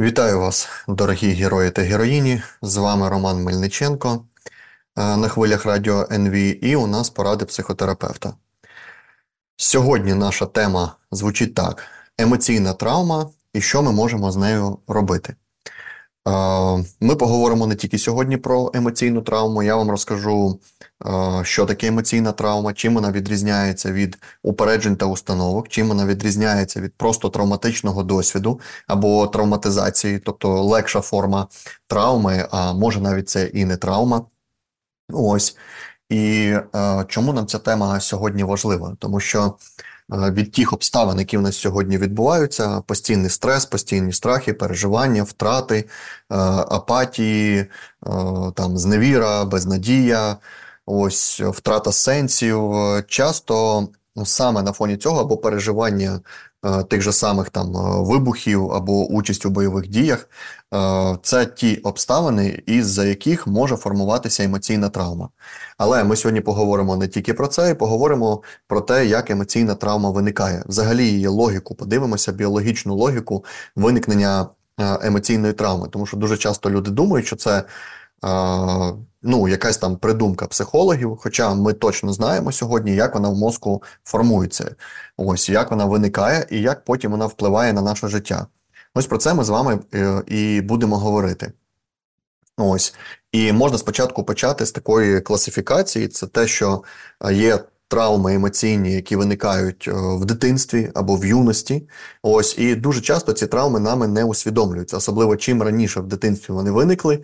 [0.00, 2.42] Вітаю вас, дорогі герої та героїні.
[2.62, 4.24] З вами Роман Мельниченко
[4.96, 6.34] е, на хвилях радіо НВ
[6.64, 8.34] і у нас поради психотерапевта.
[9.56, 11.82] Сьогодні наша тема звучить так:
[12.18, 15.36] емоційна травма і що ми можемо з нею робити.
[17.00, 19.62] Ми поговоримо не тільки сьогодні про емоційну травму.
[19.62, 20.60] Я вам розкажу,
[21.42, 26.94] що таке емоційна травма, чим вона відрізняється від упереджень та установок, чим вона відрізняється від
[26.94, 31.48] просто травматичного досвіду або травматизації, тобто легша форма
[31.86, 34.22] травми, а може навіть це і не травма.
[35.12, 35.56] Ось.
[36.08, 36.54] І
[37.08, 38.96] чому нам ця тема сьогодні важлива?
[38.98, 39.54] Тому що
[40.10, 45.84] від тих обставин, які в нас сьогодні відбуваються: постійний стрес, постійні страхи, переживання, втрати, е,
[46.68, 47.68] апатії, е,
[48.54, 50.36] там зневіра, безнадія,
[50.86, 52.74] ось втрата сенсів.
[53.06, 56.20] Часто ну, саме на фоні цього або переживання Е,
[56.88, 60.28] тих же самих там е, вибухів або участь у бойових діях,
[60.74, 65.28] е, це ті обставини, із-за яких може формуватися емоційна травма.
[65.78, 70.10] Але ми сьогодні поговоримо не тільки про це, і поговоримо про те, як емоційна травма
[70.10, 70.64] виникає.
[70.66, 73.44] Взагалі її логіку, подивимося, біологічну логіку
[73.76, 74.46] виникнення
[74.78, 77.64] емоційної травми, тому що дуже часто люди думають, що це
[79.26, 84.74] ну, якась там придумка психологів, хоча ми точно знаємо сьогодні, як вона в мозку формується,
[85.16, 88.46] ось як вона виникає і як потім вона впливає на наше життя.
[88.94, 91.52] Ось про це ми з вами е, і будемо говорити.
[92.56, 92.94] Ось.
[93.32, 96.82] І можна спочатку почати з такої класифікації: це те, що
[97.30, 101.88] є травми емоційні, які виникають е, в дитинстві або в юності.
[102.22, 106.70] Ось і дуже часто ці травми нами не усвідомлюються, особливо чим раніше в дитинстві вони
[106.70, 107.22] виникли, е,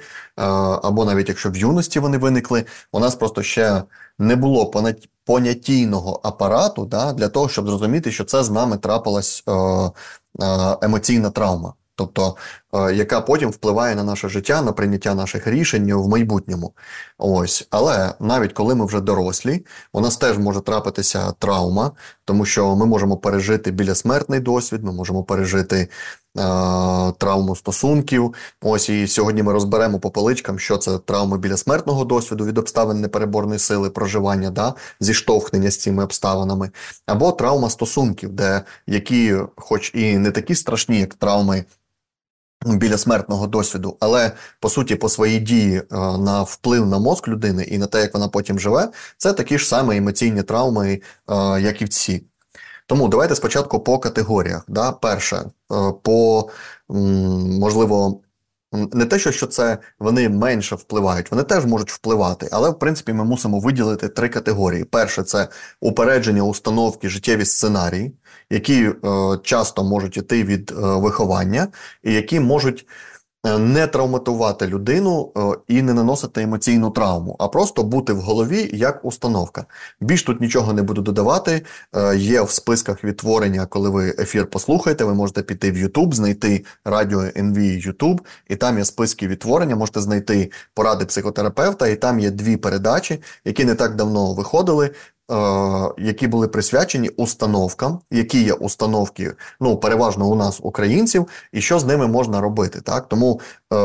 [0.82, 3.82] або навіть якщо в юності вони виникли, у нас просто ще
[4.18, 4.72] не було
[5.24, 9.90] понятійного апарату да, для того, щоб зрозуміти, що це з нами трапилась е,
[10.82, 12.36] емоційна травма тобто
[12.72, 16.72] яка потім впливає на наше життя, на прийняття наших рішень в майбутньому.
[17.18, 21.90] Ось, але навіть коли ми вже дорослі, у нас теж може трапитися травма,
[22.24, 25.88] тому що ми можемо пережити білясмертний досвід, ми можемо пережити.
[26.38, 26.42] Е,
[27.18, 28.34] травму стосунків.
[28.62, 33.00] Ось і сьогодні ми розберемо по поличкам, що це травми біля смертного досвіду від обставин
[33.00, 36.70] непереборної сили проживання, да, зіштовхнення з цими обставинами,
[37.06, 41.64] або травма стосунків, де які, хоч і не такі страшні, як травми
[42.66, 45.84] біля смертного досвіду, але по суті, по своїй дії е,
[46.18, 49.68] на вплив на мозк людини і на те, як вона потім живе, це такі ж
[49.68, 51.00] самі емоційні травми, е,
[51.60, 52.24] як і всі.
[52.86, 54.64] Тому давайте спочатку по категоріях.
[54.68, 54.92] Да?
[54.92, 55.50] Перше, е,
[56.02, 56.48] по
[56.88, 58.20] можливо.
[58.72, 63.24] Не те, що це вони менше впливають, вони теж можуть впливати, але в принципі ми
[63.24, 65.48] мусимо виділити три категорії: перше це
[65.80, 68.12] упередження установки, життєві сценарії,
[68.50, 68.94] які е,
[69.42, 71.68] часто можуть іти від е, виховання,
[72.02, 72.86] і які можуть
[73.44, 79.04] не травматувати людину е, і не наносити емоційну травму, а просто бути в голові як
[79.04, 79.66] установка.
[80.00, 81.62] Більш тут нічого не буду додавати.
[81.96, 86.64] Е, є в списках відтворення, коли ви ефір послухаєте, ви можете піти в YouTube, знайти
[86.84, 92.30] радіо NV YouTube, і там є списки відтворення, можете знайти поради психотерапевта, і там є
[92.30, 94.90] дві передачі, які не так давно виходили.
[95.32, 101.78] Е, які були присвячені установкам, які є установки, ну переважно у нас українців, і що
[101.78, 102.80] з ними можна робити.
[102.80, 103.40] Так тому
[103.72, 103.76] е,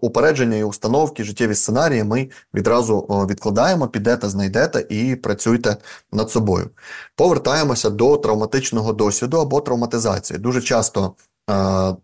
[0.00, 5.76] упередження і установки, життєві сценарії ми відразу е, відкладаємо, підете, знайдете і працюйте
[6.12, 6.70] над собою.
[7.16, 10.38] Повертаємося до травматичного досвіду або травматизації.
[10.38, 11.14] Дуже часто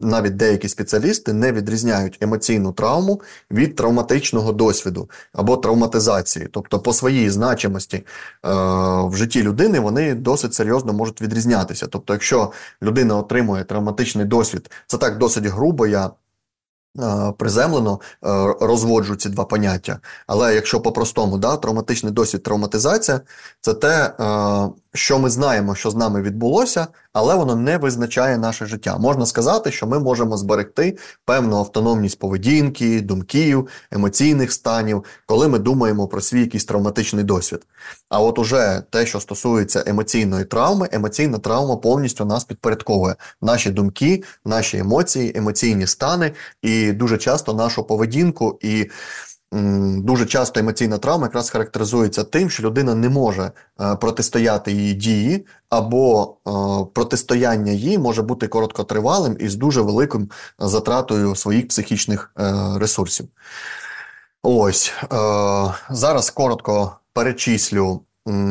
[0.00, 3.20] навіть деякі спеціалісти не відрізняють емоційну травму
[3.50, 6.48] від травматичного досвіду або травматизації.
[6.52, 8.06] Тобто, по своїй значимості
[8.42, 11.86] в житті людини вони досить серйозно можуть відрізнятися.
[11.86, 12.52] Тобто, якщо
[12.82, 15.86] людина отримує травматичний досвід, це так досить грубо.
[15.86, 16.10] я
[17.38, 18.00] Приземлено
[18.60, 19.98] розводжу ці два поняття.
[20.26, 23.20] Але якщо по-простому, да, травматичний досвід, травматизація
[23.60, 24.12] це те,
[24.94, 28.98] що ми знаємо, що з нами відбулося, але воно не визначає наше життя.
[28.98, 36.08] Можна сказати, що ми можемо зберегти певну автономність поведінки, думків, емоційних станів, коли ми думаємо
[36.08, 37.60] про свій якийсь травматичний досвід.
[38.08, 44.22] А от уже те, що стосується емоційної травми, емоційна травма повністю нас підпорядковує наші думки,
[44.44, 46.32] наші емоції, емоційні стани
[46.62, 48.90] і дуже часто нашу поведінку і.
[49.52, 55.46] Дуже часто емоційна травма якраз характеризується тим, що людина не може е, протистояти її дії,
[55.68, 56.50] або е,
[56.94, 63.28] протистояння їй може бути короткотривалим і з дуже великим затратою своїх психічних е, ресурсів.
[64.42, 64.92] Ось
[65.90, 68.00] зараз коротко перечислю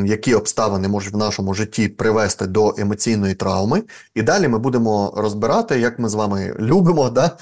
[0.05, 3.83] які обставини можуть в нашому житті привести до емоційної травми.
[4.15, 7.37] І далі ми будемо розбирати, як ми з вами любимо да?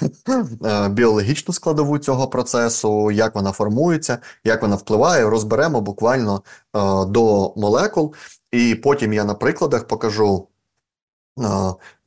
[0.64, 5.30] Е, біологічну складову цього процесу, як вона формується, як вона впливає.
[5.30, 6.42] Розберемо буквально
[6.76, 8.14] е, до молекул.
[8.52, 10.48] І потім я на прикладах покажу.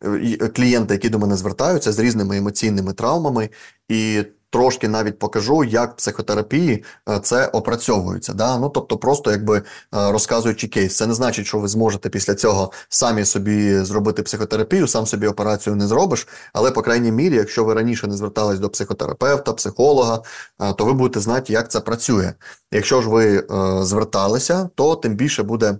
[0.03, 3.49] Е, клієнти, які до мене звертаються з різними емоційними травмами,
[3.89, 8.33] і трошки навіть покажу, як в психотерапії е, це опрацьовується.
[8.33, 8.57] Да?
[8.57, 12.71] Ну тобто, просто якби е, розказуючи кейс, це не значить, що ви зможете після цього
[12.89, 16.27] самі собі зробити психотерапію, сам собі операцію не зробиш.
[16.53, 20.21] Але, по крайній мірі, якщо ви раніше не звертались до психотерапевта, психолога,
[20.77, 22.33] то ви будете знати, як це працює.
[22.71, 23.47] Якщо ж ви
[23.83, 25.77] зверталися, то тим більше буде.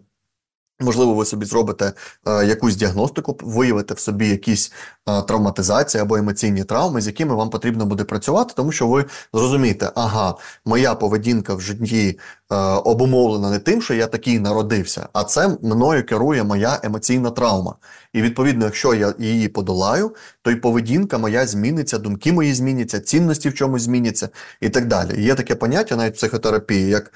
[0.82, 1.94] Можливо, ви собі зробите
[2.28, 4.72] е, якусь діагностику, виявите в собі якісь
[5.10, 9.92] е, травматизації або емоційні травми, з якими вам потрібно буде працювати, тому що ви зрозумієте,
[9.96, 10.36] ага,
[10.66, 12.20] моя поведінка в житті
[12.52, 17.76] е, обумовлена не тим, що я такий народився, а це мною керує моя емоційна травма.
[18.14, 23.50] І відповідно, якщо я її подолаю, то й поведінка моя зміниться, думки мої зміняться, цінності
[23.50, 24.30] в чомусь зміняться
[24.62, 25.24] і так далі.
[25.24, 27.12] є таке поняття навіть в психотерапії, як.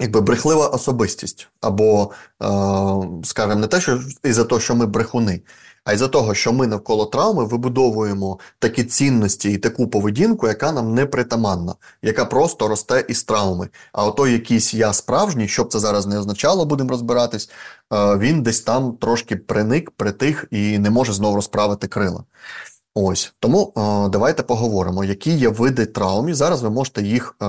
[0.00, 2.10] Якби брехлива особистість, або,
[2.42, 2.46] е,
[3.24, 5.42] скажімо, не те, що із-за того, що ми брехуни,
[5.84, 10.94] а із-за того, що ми навколо травми вибудовуємо такі цінності і таку поведінку, яка нам
[10.94, 13.68] не притаманна, яка просто росте із травми.
[13.92, 17.50] А ото якийсь я справжній, щоб це зараз не означало, будемо розбиратись,
[17.92, 22.24] е, він десь там трошки приник, притих і не може знову розправити крила.
[22.94, 27.46] Ось тому е, давайте поговоримо, які є види травм, і зараз ви можете їх е,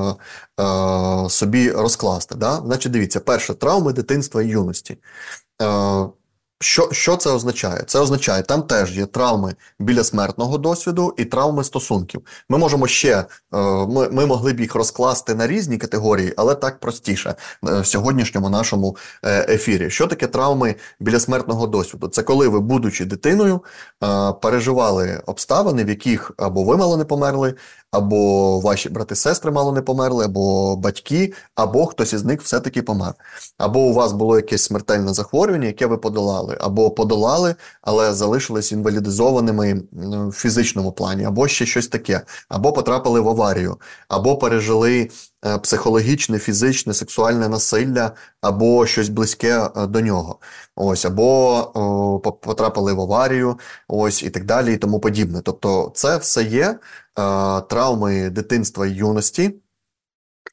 [0.64, 2.36] е, собі розкласти.
[2.36, 2.62] Да?
[2.66, 4.98] Значить, дивіться, перше травми дитинства і юності.
[5.62, 5.66] Е,
[6.64, 7.84] що що це означає?
[7.88, 12.22] Це означає, там теж є травми біля смертного досвіду і травми стосунків.
[12.50, 13.26] Ми можемо ще е,
[13.88, 17.36] ми ми могли б їх розкласти на різні категорії, але так простіше
[17.70, 19.90] е, в сьогоднішньому нашому е, ефірі.
[19.90, 22.08] Що таке травми біля смертного досвіду?
[22.08, 23.64] Це коли ви, будучи дитиною,
[24.42, 27.54] переживали обставини, в яких або ви мало не померли,
[27.94, 33.14] або ваші брати-сестри мало не померли, або батьки, або хтось із них все-таки помер.
[33.58, 39.82] Або у вас було якесь смертельне захворювання, яке ви подолали, або подолали, але залишились інвалідизованими
[40.28, 43.78] в фізичному плані, або ще щось таке, або потрапили в аварію,
[44.08, 45.10] або пережили.
[45.46, 48.12] Е, психологічне, фізичне, сексуальне насилля
[48.42, 50.40] або щось близьке е, до нього,
[50.76, 55.42] ось або о, потрапили в аварію, ось і так далі, і тому подібне.
[55.44, 56.80] Тобто, це все є
[57.70, 59.63] травми дитинства і юності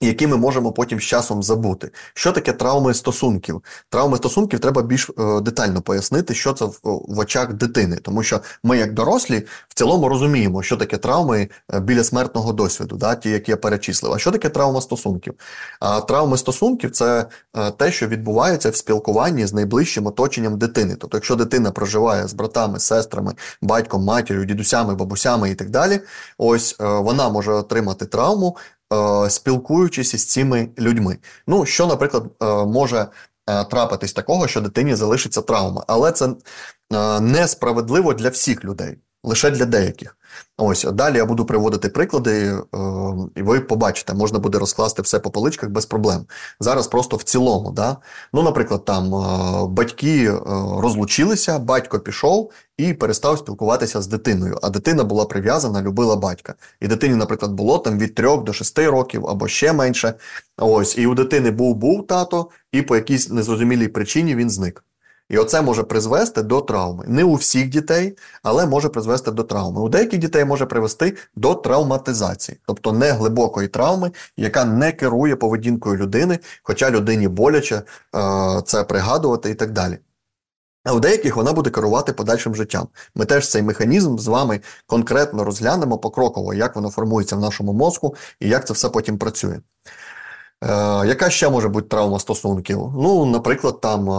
[0.00, 1.90] які ми можемо потім з часом забути.
[2.14, 3.62] Що таке травми стосунків?
[3.88, 6.80] Травми стосунків треба більш е, детально пояснити, що це в,
[7.18, 12.04] очах дитини, тому що ми, як дорослі, в цілому розуміємо, що таке травми е, біля
[12.04, 14.12] смертного досвіду, да, ті, які я перечислив.
[14.12, 15.34] А що таке травма стосунків?
[15.80, 17.26] А травми стосунків це
[17.56, 20.96] е, те, що відбувається в спілкуванні з найближчим оточенням дитини.
[21.00, 26.00] Тобто, якщо дитина проживає з братами, сестрами, батьком, матір'ю, дідусями, бабусями і так далі,
[26.38, 28.56] ось вона може отримати травму
[29.28, 31.18] спілкуючись із цими людьми.
[31.46, 33.06] Ну, що, наприклад, е, може
[33.46, 36.28] е, трапитись такого, що дитині залишиться травма, але це
[37.20, 40.16] несправедливо для всіх людей, лише для деяких.
[40.58, 42.60] Ось далі я буду приводити приклади, е,
[43.36, 46.26] і ви побачите, можна буде розкласти все по поличках без проблем.
[46.60, 47.70] Зараз просто в цілому.
[47.70, 47.96] Да?
[48.32, 50.40] Ну, наприклад, там е, батьки е,
[50.78, 56.54] розлучилися, батько пішов і перестав спілкуватися з дитиною, а дитина була прив'язана, любила батька.
[56.80, 60.14] І дитині, наприклад, було там від 3 до 6 років або ще менше.
[60.56, 64.84] Ось, і у дитини був був тато, і по якійсь незрозумілій причині він зник.
[65.30, 67.04] І оце може призвести до травми.
[67.06, 69.80] Не у всіх дітей, але може призвести до травми.
[69.80, 75.96] У деяких дітей може привести до травматизації, тобто не глибокої травми, яка не керує поведінкою
[75.96, 77.82] людини, хоча людині боляче
[78.16, 79.98] е, це пригадувати і так далі.
[80.84, 82.88] А у деяких вона буде керувати подальшим життям.
[83.14, 88.14] Ми теж цей механізм з вами конкретно розглянемо покроково, як воно формується в нашому мозку
[88.40, 89.60] і як це все потім працює.
[90.64, 90.66] Е,
[91.06, 92.78] яка ще може бути травма стосунків?
[92.94, 94.12] Ну, наприклад, там е,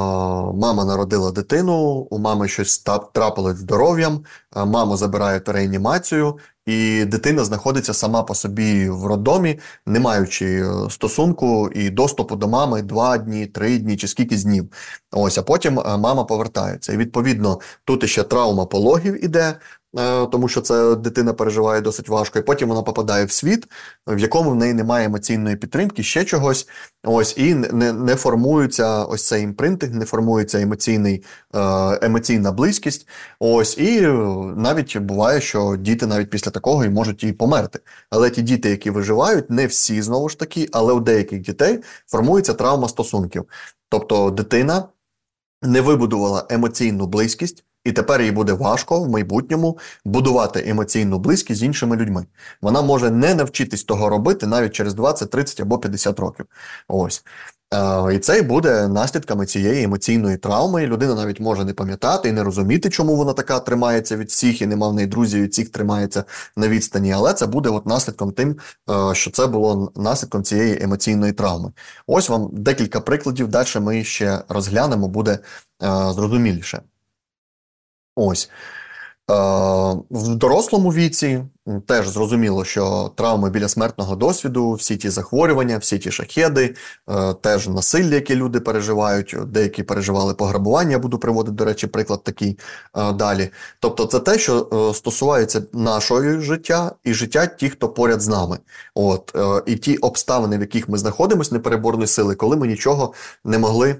[0.53, 1.73] мама народила дитину,
[2.09, 4.23] у мами щось трапилось здоров'ям,
[4.55, 11.69] е, мама забирає реанімацію, і дитина знаходиться сама по собі в роддомі, не маючи стосунку
[11.75, 14.71] і доступу до мами два дні, три дні чи скільки днів.
[15.11, 16.93] Ось, а потім мама повертається.
[16.93, 19.55] І відповідно тут ще травма пологів іде,
[20.31, 23.67] тому що це дитина переживає досить важко, і потім вона попадає в світ,
[24.07, 26.67] в якому в неї немає емоційної підтримки, ще чогось.
[27.03, 31.23] Ось і не не формується ось цей імпринтинг, не формується емоційний,
[31.55, 31.59] е,
[32.05, 33.07] емоційна близькість.
[33.39, 34.01] Ось і
[34.55, 37.79] навіть буває, що діти навіть після такого і можуть і померти.
[38.09, 42.53] Але ті діти, які виживають, не всі знову ж таки, але у деяких дітей формується
[42.53, 43.45] травма стосунків.
[43.89, 44.83] Тобто дитина
[45.61, 47.65] не вибудувала емоційну близькість.
[47.83, 52.25] І тепер їй буде важко в майбутньому будувати емоційну близькість з іншими людьми.
[52.61, 56.45] Вона може не навчитись того робити навіть через 20, 30 або 50 років.
[56.87, 57.23] Ось.
[57.73, 60.87] Е, і це і буде наслідками цієї емоційної травми.
[60.87, 64.65] Людина навіть може не пам'ятати і не розуміти, чому вона така тримається від всіх, і
[64.65, 66.23] нема в неї друзів, від всіх тримається
[66.57, 67.11] на відстані.
[67.11, 68.57] Але це буде от наслідком тим,
[68.89, 71.71] е, що це було наслідком цієї емоційної травми.
[72.07, 73.47] Ось вам декілька прикладів.
[73.47, 75.39] Далі ми ще розглянемо, буде е,
[76.13, 76.81] зрозуміліше.
[78.15, 78.49] Ось.
[79.31, 79.33] Е,
[80.09, 81.43] в дорослому віці
[81.87, 86.75] теж зрозуміло, що травми біля смертного досвіду, всі ті захворювання, всі ті шахеди,
[87.09, 92.59] е, теж насилля, які люди переживають, деякі переживали пограбування, буду приводити, до речі, приклад такий
[92.97, 93.49] е, далі.
[93.79, 98.57] Тобто, це те, що стосується нашого життя і життя тих, хто поряд з нами.
[98.95, 103.13] От, І ті обставини, в яких ми знаходимося, непереборної сили, коли ми нічого
[103.43, 103.95] не могли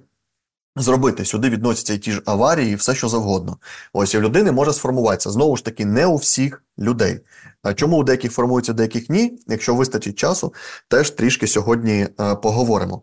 [0.75, 1.25] зробити.
[1.25, 3.57] Сюди відносяться і ті ж аварії, і все що завгодно.
[3.93, 5.31] Ось і в людини може сформуватися.
[5.31, 7.19] Знову ж таки, не у всіх людей.
[7.63, 9.39] А чому у деяких формується, у деяких ні?
[9.47, 10.53] Якщо вистачить часу,
[10.87, 13.01] теж трішки сьогодні е, поговоримо.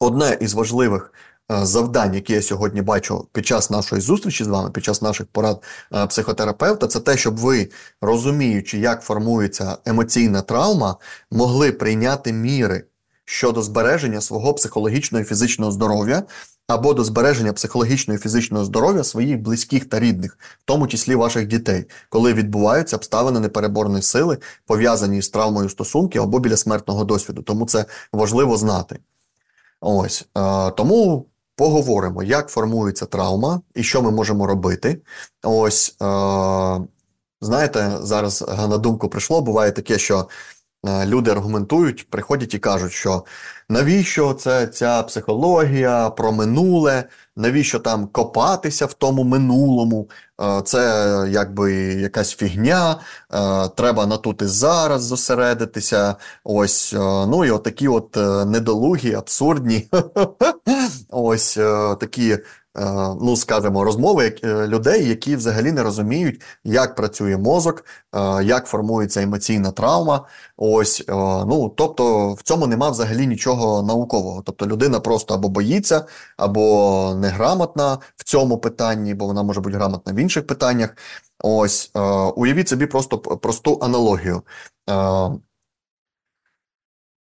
[0.00, 1.12] Одне із важливих
[1.52, 5.26] е, завдань, які я сьогодні бачу під час нашої зустрічі з вами, під час наших
[5.26, 5.62] порад
[5.94, 7.70] е, психотерапевта, це те, щоб ви,
[8.00, 10.96] розуміючи, як формується емоційна травма,
[11.30, 12.84] могли прийняти міри
[13.24, 16.22] щодо збереження свого психологічного і фізичного здоров'я
[16.68, 21.46] або до збереження психологічного і фізичного здоров'я своїх близьких та рідних, в тому числі ваших
[21.46, 27.42] дітей, коли відбуваються обставини непереборної сили, пов'язані з травмою стосунків або біля смертного досвіду.
[27.42, 28.98] Тому це важливо знати.
[29.80, 31.26] Ось е, тому.
[31.58, 35.00] Поговоримо, як формується травма і що ми можемо робити.
[35.42, 36.06] Ось, е,
[37.40, 40.28] знаєте, зараз на думку прийшло, буває таке, що
[41.06, 43.24] люди аргументують, приходять і кажуть, що
[43.68, 47.04] навіщо це ця психологія про минуле,
[47.36, 50.08] навіщо там копатися в тому минулому,
[50.40, 53.00] е, це якби якась фігня,
[53.34, 56.16] е, треба на тут і зараз зосередитися.
[56.44, 56.92] Ось,
[57.28, 58.16] ну і отакі от
[58.46, 59.88] недолугі, абсурдні,
[61.10, 61.54] ось
[62.00, 62.40] такі Е,
[63.20, 69.22] ну скажімо, розмови е, людей, які взагалі не розуміють, як працює мозок, е, як формується
[69.22, 70.26] емоційна травма.
[70.56, 74.42] Ось ну тобто в цьому нема взагалі нічого наукового.
[74.42, 76.06] Тобто людина просто або боїться,
[76.36, 80.96] або неграмотна в цьому питанні, бо вона може бути грамотна в інших питаннях.
[81.38, 81.90] Ось
[82.36, 84.42] уявіть собі просто просту аналогію.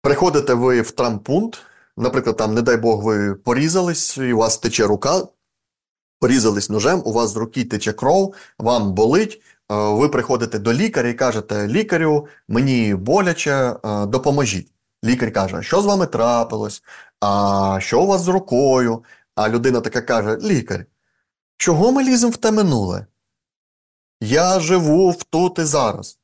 [0.02, 1.58] Приходите ви в травмпункт,
[1.98, 5.22] Наприклад, там, не дай Бог, ви порізались, і у вас тече рука,
[6.18, 9.42] порізались ножем, у вас з руки тече кров, вам болить.
[9.70, 14.72] Е, ви приходите до лікаря і кажете, лікарю, мені боляче, е, допоможіть.
[15.04, 16.82] Лікар каже, що з вами трапилось,
[17.20, 19.04] а що у вас з рукою?
[19.34, 20.86] А людина така каже: Лікар,
[21.56, 23.06] чого ми ліземо в те минуле?
[24.20, 26.18] Я живу в тут і зараз.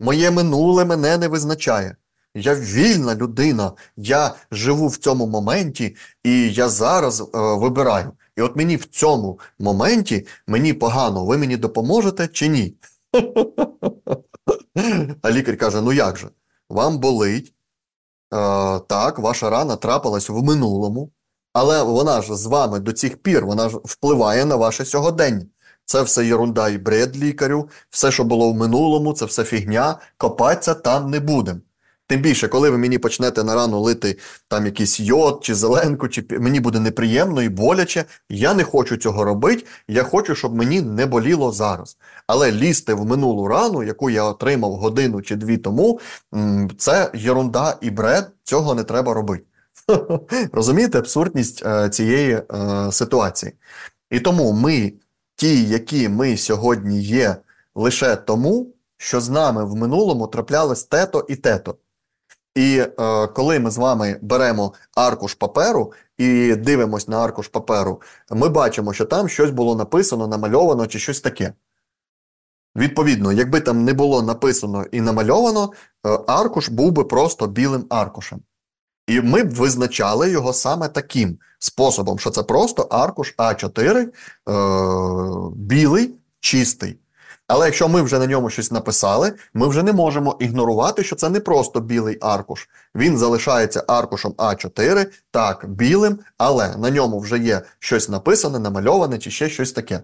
[0.00, 1.96] Моє минуле мене не визначає.
[2.34, 8.12] Я вільна людина, я живу в цьому моменті, і я зараз е, вибираю.
[8.40, 12.74] І от мені в цьому моменті мені погано, ви мені допоможете чи ні?
[15.22, 16.28] А лікар каже: ну як же?
[16.68, 17.54] Вам болить?
[18.86, 21.10] Так, ваша рана трапилась в минулому,
[21.52, 25.46] але вона ж з вами до цих пір вона ж впливає на ваше сьогодення.
[25.84, 30.74] Це все єрунда і бред лікарю, все, що було в минулому, це все фігня, копатися
[30.74, 31.60] там не будемо.
[32.10, 36.24] Тим більше, коли ви мені почнете на рану лити там якийсь йод чи зеленку, чи
[36.30, 39.66] мені буде неприємно і боляче, я не хочу цього робити.
[39.88, 41.96] Я хочу, щоб мені не боліло зараз.
[42.26, 46.00] Але лізти в минулу рану, яку я отримав годину чи дві тому,
[46.78, 49.44] це єрунда і бред, цього не треба робити.
[50.52, 52.42] Розумієте абсурдність е, цієї е,
[52.92, 53.52] ситуації.
[54.10, 54.92] І тому ми,
[55.36, 57.36] ті, які ми сьогодні є,
[57.74, 61.76] лише тому, що з нами в минулому траплялось тето і тето.
[62.54, 68.48] І е, коли ми з вами беремо аркуш паперу і дивимось на аркуш паперу, ми
[68.48, 71.52] бачимо, що там щось було написано, намальовано чи щось таке.
[72.76, 75.72] Відповідно, якби там не було написано і намальовано,
[76.06, 78.40] е, аркуш був би просто білим аркушем.
[79.06, 84.10] І ми б визначали його саме таким способом, що це просто аркуш А4, е,
[85.56, 86.98] білий, чистий.
[87.50, 91.28] Але якщо ми вже на ньому щось написали, ми вже не можемо ігнорувати, що це
[91.28, 92.68] не просто білий аркуш.
[92.94, 99.30] Він залишається аркушем А4, так, білим, але на ньому вже є щось написане, намальоване чи
[99.30, 100.00] ще щось таке.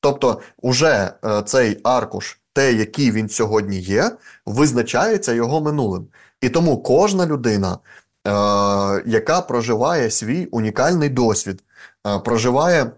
[0.00, 4.10] Тобто, уже е, цей аркуш, те, який він сьогодні є,
[4.46, 6.06] визначається його минулим.
[6.40, 7.78] І тому кожна людина, е,
[9.06, 11.62] яка проживає свій унікальний досвід,
[12.06, 12.90] е, проживає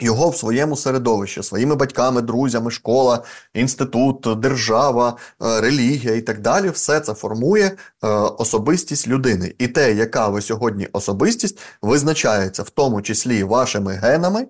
[0.00, 3.22] його в своєму середовищі, своїми батьками, друзями, школа,
[3.54, 9.54] інститут, держава, е, релігія і так далі, все це формує е, особистість людини.
[9.58, 14.46] І те, яка ви сьогодні особистість, визначається в тому числі вашими генами,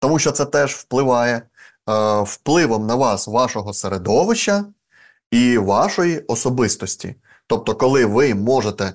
[0.00, 1.42] тому що це теж впливає е,
[2.20, 4.64] впливом на вас, вашого середовища
[5.30, 7.14] і вашої особистості.
[7.46, 8.92] Тобто, коли ви можете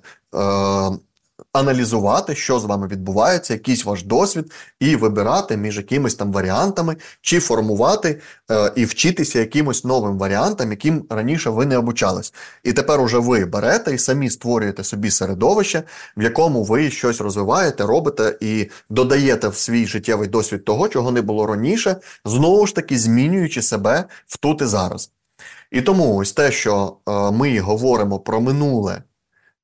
[1.54, 7.40] аналізувати, що з вами відбувається, якийсь ваш досвід, і вибирати між якимись там варіантами, чи
[7.40, 12.34] формувати е, і вчитися якимось новим варіантам, яким раніше ви не обучались.
[12.64, 15.84] І тепер уже ви берете і самі створюєте собі середовище,
[16.18, 21.22] в якому ви щось розвиваєте, робите і додаєте в свій життєвий досвід того, чого не
[21.22, 25.12] було раніше, знову ж таки змінюючи себе в тут і зараз.
[25.72, 29.04] І тому ось те, що е, ми говоримо про минуле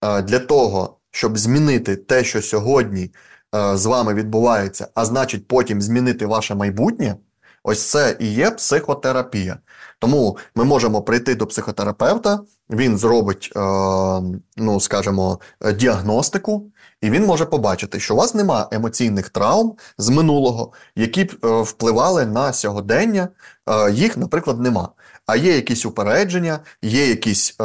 [0.02, 3.12] е, для того, щоб змінити те, що сьогодні
[3.56, 7.16] е, з вами відбувається, а значить, потім змінити ваше майбутнє.
[7.64, 9.58] Ось це і є психотерапія.
[10.00, 12.40] Тому ми можемо прийти до психотерапевта,
[12.70, 13.60] він зробить, е,
[14.58, 15.40] ну скажімо,
[15.76, 16.66] діагностику,
[17.02, 21.62] і він може побачити, що у вас нема емоційних травм з минулого, які б е,
[21.62, 23.28] впливали на сьогодення.
[23.70, 24.90] Е, їх, наприклад, нема
[25.34, 27.64] а є якісь упередження, є якісь е,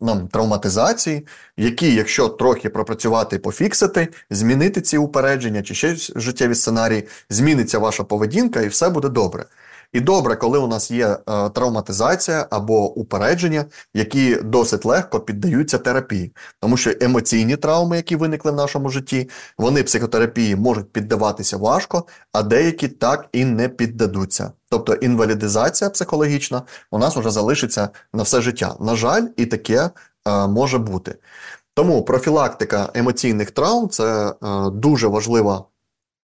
[0.00, 7.08] нам травматизації, які, якщо трохи пропрацювати і пофіксити, змінити ці упередження чи ще життєві сценарії,
[7.30, 9.44] зміниться ваша поведінка, і все буде добре.
[9.92, 16.32] І добре, коли у нас є е, травматизація або упередження, які досить легко піддаються терапії,
[16.60, 22.42] тому що емоційні травми, які виникли в нашому житті, вони психотерапії можуть піддаватися важко, а
[22.42, 24.52] деякі так і не піддадуться.
[24.68, 28.76] Тобто інвалідизація психологічна у нас вже залишиться на все життя.
[28.80, 29.90] На жаль, і таке
[30.26, 31.14] е, може бути.
[31.74, 34.34] Тому профілактика емоційних травм це е,
[34.70, 35.64] дуже важлива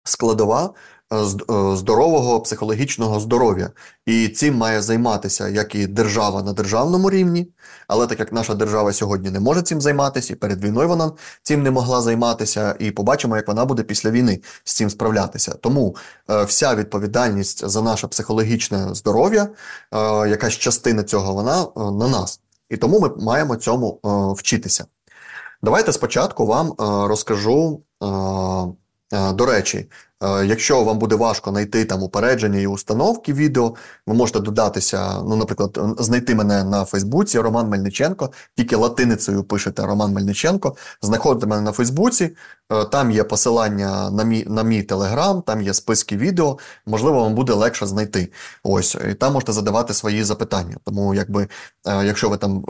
[0.04, 0.74] складова
[1.10, 3.70] здорового психологічного здоров'я.
[4.06, 7.48] І цим має займатися як і держава на державному рівні,
[7.88, 11.62] але так як наша держава сьогодні не може цим займатися, і перед війною вона цим
[11.62, 15.52] не могла займатися, і побачимо, як вона буде після війни з цим справлятися.
[15.52, 15.96] Тому
[16.30, 19.48] е, вся відповідальність за наше психологічне здоров'я,
[20.28, 22.40] якась частина цього, вона на нас.
[22.70, 24.00] І тому ми маємо цьому
[24.38, 24.84] вчитися.
[25.62, 26.72] Давайте спочатку вам
[27.08, 27.82] розкажу.
[29.34, 29.88] До речі, Е,
[30.22, 33.74] якщо вам буде важко знайти там упередження і установки відео,
[34.06, 40.12] ви можете додатися, ну, наприклад, знайти мене на Фейсбуці Роман Мельниченко, тільки латиницею пишете Роман
[40.12, 42.36] Мельниченко, знаходите мене на Фейсбуці,
[42.72, 47.34] е, там є посилання на мій на мій телеграм, там є списки відео, можливо, вам
[47.34, 48.32] буде легше знайти.
[48.62, 50.76] Ось, і там можете задавати свої запитання.
[50.84, 51.48] Тому, якби,
[51.86, 52.64] е, якщо ви там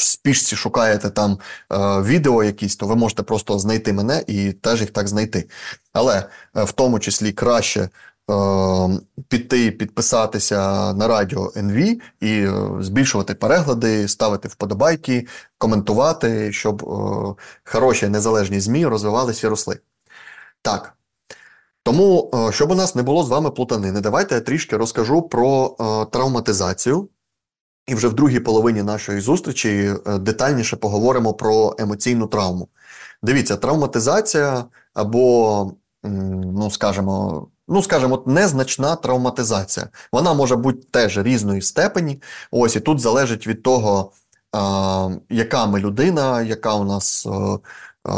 [0.00, 1.38] в спішці шукаєте там
[1.72, 5.48] е, відео якісь, то ви можете просто знайти мене і теж їх так знайти.
[5.92, 6.18] Але
[6.56, 7.88] е, в тому числі краще.
[8.30, 11.76] Е, піти, підписатися на радіо НВ
[12.20, 15.26] і е, збільшувати перегляди, ставити вподобайки,
[15.58, 19.78] коментувати, щоб е, хороші незалежні ЗМІ розвивалися і росли.
[20.62, 20.92] Так.
[21.82, 25.76] Тому, щоб у нас не було з вами плутанини, давайте я трішки розкажу про
[26.12, 27.08] травматизацію
[27.86, 32.68] і вже в другій половині нашої зустрічі е, детальніше поговоримо про емоційну травму.
[33.22, 34.64] Дивіться, травматизація
[34.94, 39.88] або, ну скажімо, ну скажімо, незначна травматизація.
[40.12, 42.22] Вона може бути теж різної степені.
[42.50, 44.12] Ось і тут залежить від того,
[45.30, 47.26] яка ми людина, яка у нас.
[47.26, 47.58] Е,
[48.08, 48.12] е,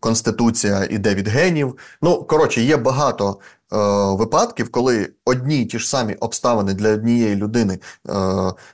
[0.00, 1.78] Конституція іде від генів.
[2.02, 3.38] Ну, коротше, є багато
[3.70, 8.12] випадків, коли одні й ті ж самі обставини для однієї людини е,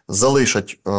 [0.09, 0.91] залишать е,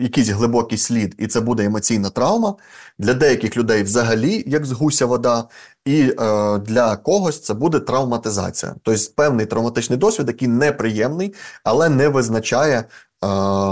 [0.00, 2.54] якийсь глибокий слід, і це буде емоційна травма.
[2.98, 5.44] Для деяких людей взагалі, як з гуся вода,
[5.84, 8.74] і е, для когось це буде травматизація.
[8.82, 12.84] Тобто певний травматичний досвід, який неприємний, але не визначає е,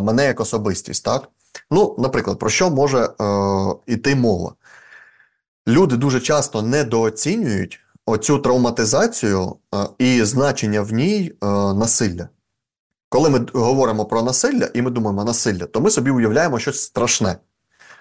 [0.01, 1.05] мене як особистість.
[1.05, 1.29] Так?
[1.71, 3.09] Ну, Наприклад, про що може
[3.87, 4.55] йти е, мова?
[5.69, 12.29] Люди дуже часто недооцінюють оцю травматизацію е, і значення в ній е, насилля.
[13.09, 17.37] Коли ми говоримо про насилля і ми думаємо насилля, то ми собі уявляємо щось страшне.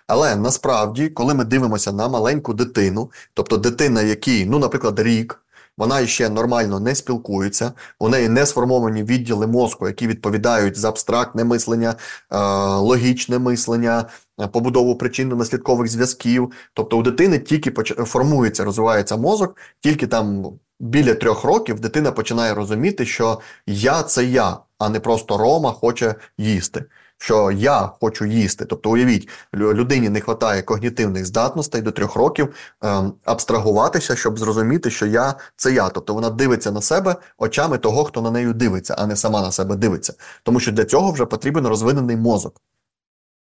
[0.08, 5.44] Але насправді, коли ми дивимося на маленьку дитину, тобто дитина, якій, ну, наприклад, рік,
[5.78, 11.44] вона ще нормально не спілкується, у неї не сформовані відділи мозку, які відповідають за абстрактне
[11.44, 11.96] мислення,
[12.32, 12.38] е,
[12.76, 14.06] логічне мислення,
[14.52, 16.52] побудову причинно-наслідкових зв'язків.
[16.74, 17.72] Тобто у дитини тільки
[18.06, 20.46] формується, розвивається мозок, тільки там
[20.80, 26.16] біля трьох років дитина починає розуміти, що я це я, а не просто Рома хоче
[26.38, 26.86] їсти
[27.24, 28.66] що я хочу їсти.
[28.66, 35.06] Тобто, уявіть, людині не вистачає когнітивних здатностей до трьох років е, абстрагуватися, щоб зрозуміти, що
[35.06, 35.90] я це я.
[35.90, 39.52] Тобто вона дивиться на себе очами того, хто на неї дивиться, а не сама на
[39.52, 40.14] себе дивиться.
[40.44, 42.62] Тому що для цього вже потрібен розвинений мозок.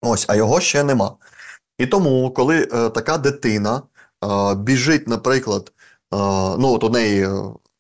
[0.02, 1.16] Ось, а його ще нема.
[1.78, 3.82] І тому, коли е, така дитина
[4.24, 5.72] е, біжить, наприклад,
[6.14, 6.18] е,
[6.60, 7.28] ну от у неї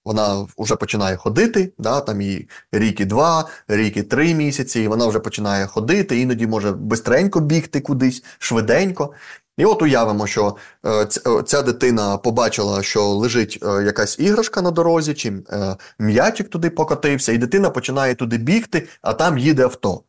[0.05, 4.87] вона вже починає ходити, да, там і рік і два, рік і три місяці, і
[4.87, 9.13] вона вже починає ходити, іноді може бистренько бігти кудись, швиденько.
[9.57, 11.07] І от уявимо, що е, е,
[11.45, 15.33] ця дитина побачила, що лежить е, якась іграшка на дорозі, чи
[15.99, 20.03] м'ячик туди покотився, і дитина починає туди бігти, а там їде авто.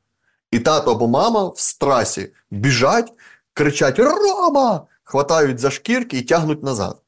[0.50, 3.12] І тато або мама в страсі біжать,
[3.54, 4.86] кричать Рома!
[5.04, 7.02] хватають за шкірки і тягнуть назад.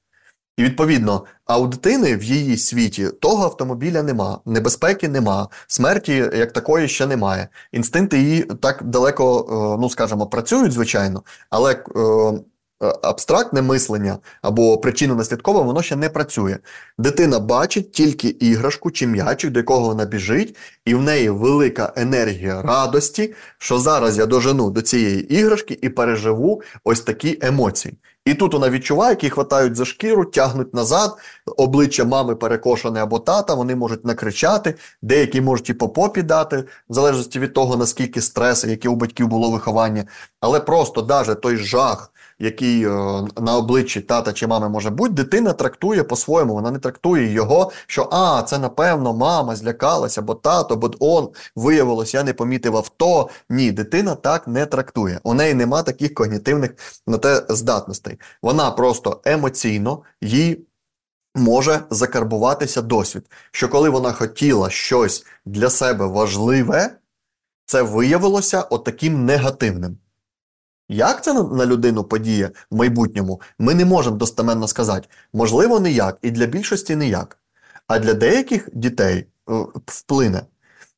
[0.56, 6.52] І відповідно, а у дитини в її світі того автомобіля нема, небезпеки нема, смерті як
[6.52, 7.48] такої ще немає.
[7.72, 11.84] Інстинкти її так далеко, е, ну скажімо, працюють, звичайно, але е,
[12.80, 16.58] абстрактне мислення або причинно-наслідкове, воно ще не працює.
[16.98, 22.62] Дитина бачить тільки іграшку чи м'ячик, до якого вона біжить, і в неї велика енергія
[22.62, 27.94] радості, що зараз я дожену до цієї іграшки і переживу ось такі емоції.
[28.24, 31.16] І тут вона відчуває, які хватають за шкіру, тягнуть назад,
[31.56, 36.94] обличчя мами перекошене або тата, вони можуть накричати, деякі можуть і по попі дати, в
[36.94, 40.04] залежності від того, наскільки стрес, яке у батьків було виховання.
[40.40, 42.09] Але просто навіть той жах,
[42.40, 42.90] який е,
[43.40, 46.54] на обличчі тата чи мами може бути, дитина трактує по-своєму.
[46.54, 52.14] Вона не трактує його, що а, це напевно мама злякалася, бо тато, бо он виявилось,
[52.14, 53.28] я не помітив авто.
[53.50, 55.20] Ні, дитина так не трактує.
[55.22, 56.70] У неї нема таких когнітивних
[57.06, 58.18] на те здатностей.
[58.42, 60.66] Вона просто емоційно їй.
[61.34, 66.90] Може закарбуватися досвід, що коли вона хотіла щось для себе важливе,
[67.66, 69.98] це виявилося отаким негативним.
[70.92, 75.08] Як це на людину подіє в майбутньому, ми не можемо достеменно сказати.
[75.32, 77.38] Можливо, ніяк, і для більшості ніяк.
[77.86, 79.52] А для деяких дітей е,
[79.86, 80.42] вплине.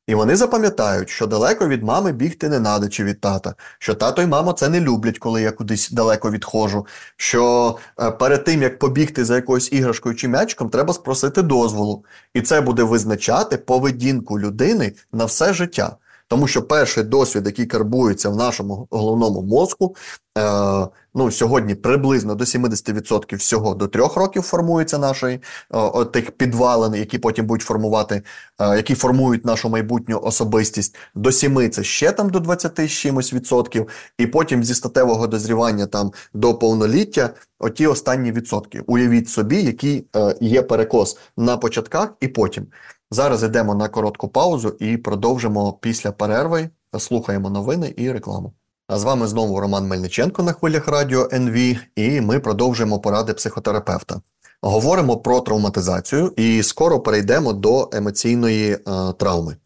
[0.07, 4.21] І вони запам'ятають, що далеко від мами бігти не треба чи від тата, що тато
[4.21, 6.87] і мама це не люблять, коли я кудись далеко відходжу.
[7.17, 12.05] Що е, перед тим, як побігти за якоюсь іграшкою чи м'ячком, треба спросити дозволу.
[12.33, 15.97] І це буде визначати поведінку людини на все життя.
[16.33, 19.95] Тому що перший досвід, який карбується в нашому головному мозку,
[20.37, 25.39] е, ну сьогодні приблизно до 70% всього до трьох років формується нашої
[25.73, 28.21] е, тих підвалин, які потім будуть формувати,
[28.59, 30.95] е, які формують нашу майбутню особистість.
[31.15, 35.85] До 7 це ще там до 20 з чимось відсотків, і потім зі статевого дозрівання
[35.85, 37.29] там до повноліття.
[37.59, 38.83] Оті останні відсотки.
[38.87, 42.67] Уявіть собі, який е, є перекос на початках і потім.
[43.13, 46.69] Зараз йдемо на коротку паузу і продовжимо після перерви.
[46.99, 48.53] Слухаємо новини і рекламу.
[48.87, 54.21] А з вами знову Роман Мельниченко на хвилях радіо НВ, і ми продовжуємо поради психотерапевта.
[54.61, 58.79] Говоримо про травматизацію і скоро перейдемо до емоційної е,
[59.19, 59.57] травми.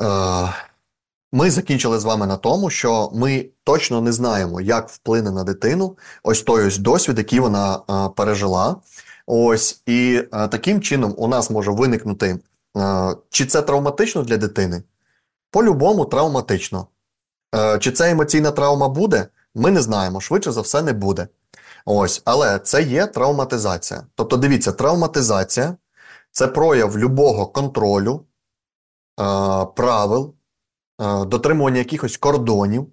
[0.00, 0.54] Е,
[1.32, 5.96] ми закінчили з вами на тому, що ми точно не знаємо, як вплине на дитину
[6.22, 8.76] ось той ось досвід, який вона е, пережила.
[9.32, 12.38] Ось і е, таким чином у нас може виникнути,
[12.76, 14.82] е, чи це травматично для дитини?
[15.50, 16.86] По-любому травматично.
[17.54, 19.26] Е, чи це емоційна травма буде?
[19.54, 20.20] Ми не знаємо.
[20.20, 21.28] Швидше за все, не буде.
[21.84, 24.02] Ось, Але це є травматизація.
[24.14, 25.76] Тобто, дивіться, травматизація
[26.30, 28.24] це прояв любого контролю,
[29.76, 30.34] правил,
[31.26, 32.86] дотримування якихось кордонів,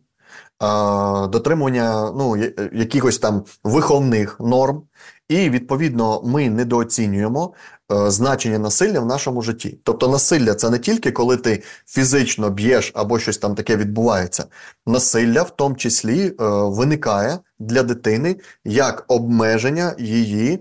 [1.30, 2.38] дотримування ну,
[2.74, 4.84] якихось там виховних норм.
[5.30, 7.54] І відповідно ми недооцінюємо
[7.92, 9.80] е, значення насилля в нашому житті.
[9.84, 14.46] Тобто, насилля це не тільки коли ти фізично б'єш або щось там таке відбувається.
[14.86, 18.36] Насилля в тому числі е, виникає для дитини
[18.66, 20.60] як обмеження її е,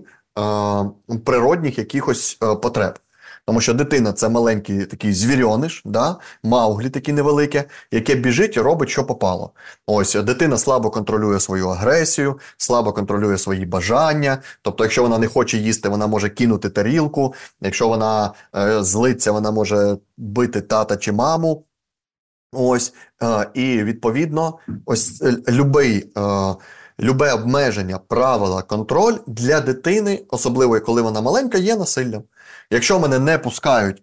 [1.25, 2.99] природних якихось е, потреб.
[3.47, 6.15] Тому що дитина це маленький такий звірьониш, да?
[6.43, 9.51] мауглі такі невелике, яке біжить і робить, що попало.
[9.85, 14.37] Ось дитина слабо контролює свою агресію, слабо контролює свої бажання.
[14.61, 17.33] Тобто, якщо вона не хоче їсти, вона може кинути тарілку.
[17.61, 21.63] Якщо вона е, злиться, вона може бити тата чи маму.
[22.53, 26.11] Ось, е, і відповідно, ось е, любий.
[26.17, 26.55] Е,
[26.99, 32.23] любе обмеження, правила, контроль для дитини, особливо коли вона маленька, є насиллям.
[32.71, 34.01] Якщо мене не пускають, е,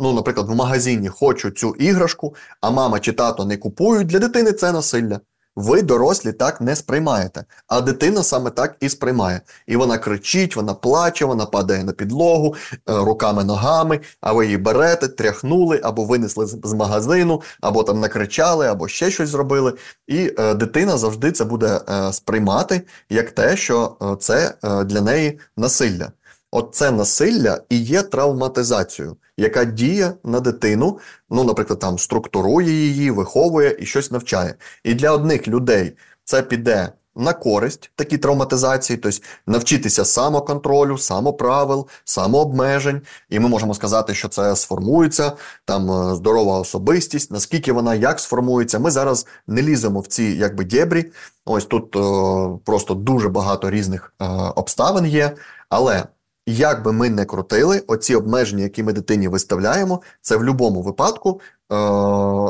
[0.00, 4.52] ну, наприклад, в магазині хочу цю іграшку, а мама чи тато не купують, для дитини
[4.52, 5.20] це насилля.
[5.56, 9.40] Ви, дорослі, так не сприймаєте, а дитина саме так і сприймає.
[9.66, 14.56] І вона кричить, вона плаче, вона падає на підлогу е, руками, ногами, а ви її
[14.58, 19.72] берете, тряхнули, або винесли з магазину, або там накричали, або ще щось зробили.
[20.06, 25.00] І е, дитина завжди це буде е, сприймати як те, що е, це е, для
[25.00, 26.12] неї насилля.
[26.58, 30.98] Оце насилля і є травматизацією, яка діє на дитину,
[31.30, 34.54] ну, наприклад, там структурує її, виховує і щось навчає.
[34.84, 35.92] І для одних людей
[36.24, 43.00] це піде на користь такі травматизації, тобто навчитися самоконтролю, самоправил, самообмежень.
[43.28, 45.32] І ми можемо сказати, що це сформується,
[45.64, 48.78] там е, здорова особистість, наскільки вона як сформується.
[48.78, 51.12] Ми зараз не ліземо в ці якби дєбрі.
[51.44, 55.36] Ось тут о, е, просто дуже багато різних о, е, обставин є.
[55.68, 56.04] Але
[56.46, 61.40] як би ми не крутили, оці обмеження, які ми дитині виставляємо, це в будь-якому випадку
[61.72, 61.74] е-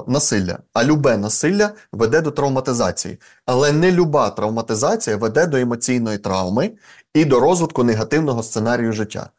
[0.07, 0.59] насилля.
[0.73, 3.19] А любе насилля веде до травматизації.
[3.47, 6.71] Але не люба травматизація веде до емоційної травми
[7.15, 9.31] і до розвитку негативного сценарію життя.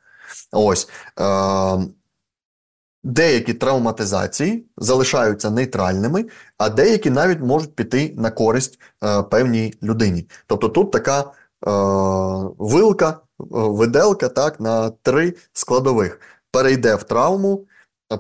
[0.51, 0.89] Ось.
[1.19, 1.87] Е-
[3.03, 6.25] Деякі травматизації залишаються нейтральними,
[6.57, 10.27] а деякі навіть можуть піти на користь е, певній людині.
[10.47, 11.25] Тобто тут така е,
[12.57, 16.19] вилка виделка так, на три складових.
[16.51, 17.65] Перейде в травму,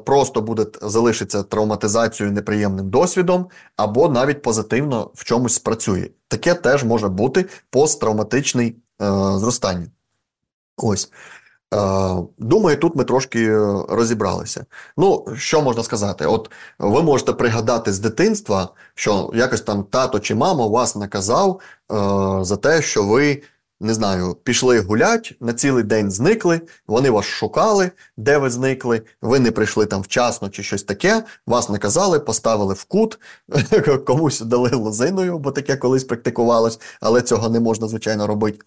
[0.05, 6.09] просто буде залишиться травматизацією неприємним досвідом, або навіть позитивно в чомусь спрацює.
[6.27, 8.75] Таке теж може бути посттравматичний е,
[9.37, 9.87] зростання.
[10.77, 11.11] Ось.
[11.73, 11.77] Е,
[12.37, 13.57] думаю, тут ми трошки
[13.89, 14.65] розібралися.
[14.97, 16.25] Ну, що можна сказати?
[16.25, 21.95] От ви можете пригадати з дитинства, що якось там тато чи мама вас наказав е,
[22.41, 23.41] за те, що ви
[23.79, 29.39] не знаю, пішли гулять, на цілий день зникли, вони вас шукали, де ви зникли, ви
[29.39, 33.19] не прийшли там вчасно чи щось таке, вас наказали, поставили в кут,
[34.05, 38.59] комусь дали лозиною, бо таке колись практикувалось, але цього не можна, звичайно, робити.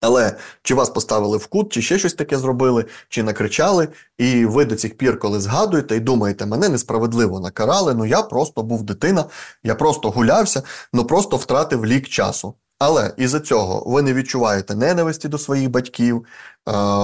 [0.00, 4.64] Але чи вас поставили в кут, чи ще щось таке зробили, чи накричали, і ви
[4.64, 9.24] до цих пір, коли згадуєте і думаєте, мене несправедливо накарали, ну я просто був дитина,
[9.62, 12.54] я просто гулявся, ну просто втратив лік часу.
[12.80, 16.26] Але із-за цього ви не відчуваєте ненависті до своїх батьків,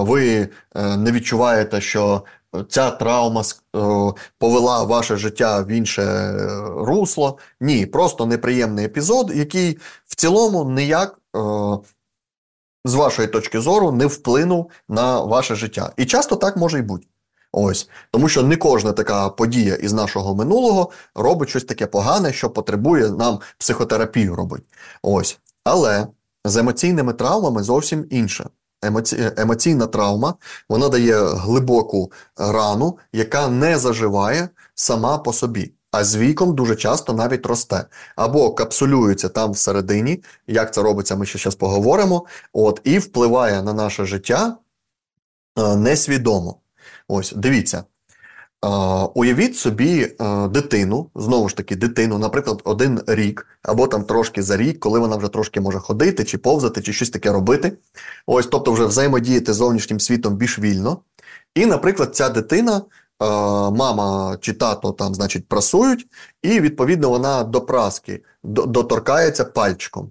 [0.01, 2.25] ви е, не відчуваєте, що
[2.69, 3.79] ця травма е,
[4.39, 7.39] повела ваше життя в інше е, русло.
[7.61, 11.19] Ні, просто неприємний епізод, який в цілому ніяк.
[12.85, 15.93] З вашої точки зору не вплинув на ваше життя.
[15.97, 17.07] І часто так може й бути.
[17.53, 17.89] Ось.
[18.11, 23.11] Тому що не кожна така подія із нашого минулого робить щось таке погане, що потребує
[23.11, 24.65] нам психотерапію робити.
[25.03, 25.39] Ось.
[25.67, 26.07] Але
[26.45, 28.49] з емоційними травмами зовсім інше.
[28.83, 29.33] Емоці...
[29.37, 30.35] Емоційна травма
[30.69, 35.73] вона дає глибоку рану, яка не заживає сама по собі.
[35.91, 37.85] А з віком дуже часто навіть росте.
[38.17, 43.73] Або капсулюється там всередині, як це робиться, ми ще зараз поговоримо, от, і впливає на
[43.73, 44.57] наше життя
[45.59, 46.57] е, несвідомо.
[47.09, 47.85] Ось, дивіться,
[49.15, 54.57] Уявіть собі е, дитину, знову ж таки, дитину, наприклад, один рік, або там трошки за
[54.57, 57.73] рік, коли вона вже трошки може ходити, чи повзати, чи щось таке робити.
[58.27, 60.99] Ось, тобто, вже взаємодіяти з зовнішнім світом більш вільно.
[61.55, 62.83] І, наприклад, ця дитина, е,
[63.71, 66.07] мама чи тато там, значить, прасують,
[66.43, 70.11] і відповідно вона до праски доторкається пальчиком.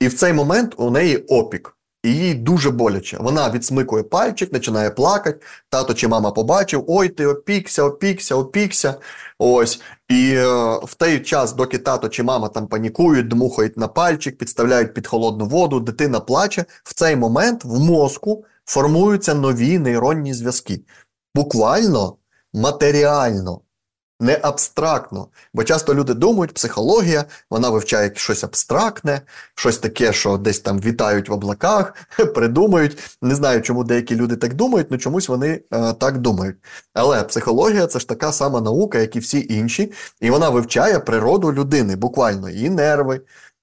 [0.00, 3.18] І в цей момент у неї опік і їй дуже боляче.
[3.20, 5.46] Вона відсмикує пальчик, починає плакати.
[5.68, 8.94] Тато чи мама побачив: ой, ти опікся, опікся, опікся.
[9.38, 9.80] Ось.
[10.08, 10.46] І е,
[10.84, 15.46] в той час, доки тато чи мама там панікують, дмухають на пальчик, підставляють під холодну
[15.46, 16.64] воду, дитина плаче.
[16.84, 20.80] В цей момент в мозку формуються нові нейронні зв'язки.
[21.34, 22.16] Буквально
[22.52, 23.60] матеріально
[24.24, 25.28] не абстрактно.
[25.54, 29.20] Бо часто люди думають, психологія, вона вивчає щось абстрактне,
[29.54, 31.94] щось таке, що десь там вітають в облаках,
[32.34, 33.18] придумають.
[33.22, 36.56] Не знаю, чому деякі люди так думають, але чомусь вони е, так думають.
[36.94, 41.52] Але психологія це ж така сама наука, як і всі інші, і вона вивчає природу
[41.52, 43.20] людини, буквально її нерви,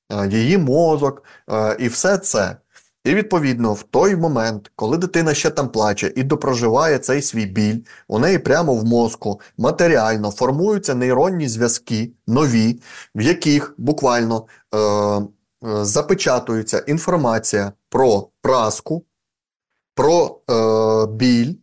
[0.10, 2.56] е, її мозок е, і все це.
[3.04, 7.80] І відповідно, в той момент, коли дитина ще там плаче і допроживає цей свій біль,
[8.08, 12.82] у неї прямо в мозку матеріально формуються нейронні зв'язки нові,
[13.16, 15.26] в яких буквально е, е,
[15.86, 19.06] запечатується інформація про праску,
[19.96, 21.56] про е, біль,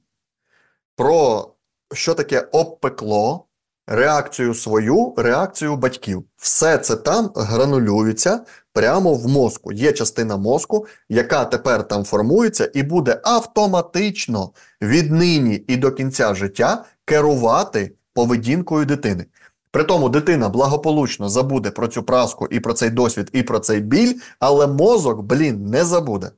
[0.96, 1.48] про
[1.92, 3.47] що таке обпекло,
[3.88, 6.24] реакцію свою, реакцію батьків.
[6.36, 8.40] Все це там гранулюється
[8.72, 9.72] прямо в мозку.
[9.72, 14.50] Є частина мозку, яка тепер там формується і буде автоматично
[14.82, 19.26] віднині і до кінця життя керувати поведінкою дитини.
[19.70, 23.80] При тому дитина благополучно забуде про цю праску і про цей досвід, і про цей
[23.80, 26.30] біль, але мозок, блін, не забуде.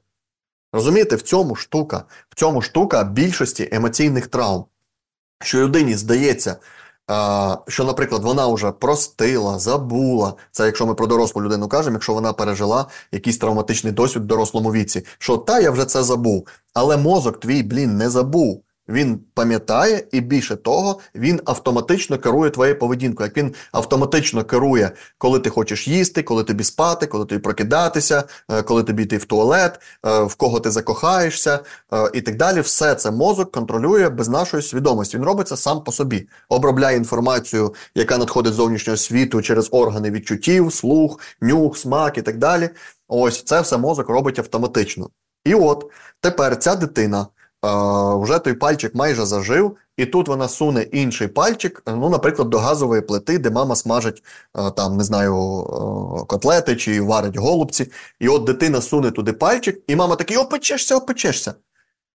[0.73, 4.65] Розумієте, в цьому штука, в цьому штука більшості емоційних травм.
[5.43, 6.57] Що людині здається,
[7.69, 10.35] що, наприклад, вона вже простила, забула.
[10.53, 14.73] Це якщо ми про дорослу людину кажемо, якщо вона пережила якийсь травматичний досвід в дорослому
[14.73, 16.47] віці, що та я вже це забув.
[16.75, 18.63] Але мозок твій, блін, не забув.
[18.91, 23.27] Він пам'ятає, і більше того, він автоматично керує твоєю поведінкою.
[23.27, 28.63] Як він автоматично керує, коли ти хочеш їсти, коли тобі спати, коли тобі прокидатися, е,
[28.63, 31.61] коли тобі йти в туалет, е, в кого ти закохаєшся
[31.93, 32.61] е, і так далі.
[32.61, 35.17] Все це мозок контролює без нашої свідомості.
[35.17, 40.11] Він робить це сам по собі, обробляє інформацію, яка надходить з зовнішнього світу через органи
[40.11, 42.71] відчуттів, слух, нюх, смак і так далі.
[43.09, 45.11] Ось це все мозок робить автоматично.
[45.45, 47.27] І от тепер ця дитина
[47.63, 53.01] вже той пальчик майже зажив, і тут вона суне інший пальчик, ну, наприклад, до газової
[53.01, 54.23] плити, де мама смажить
[54.77, 55.35] там, не знаю,
[56.29, 57.93] котлети чи варить голубці.
[58.21, 61.55] І от дитина суне туди пальчик, і мама такий опечешся, опечешся.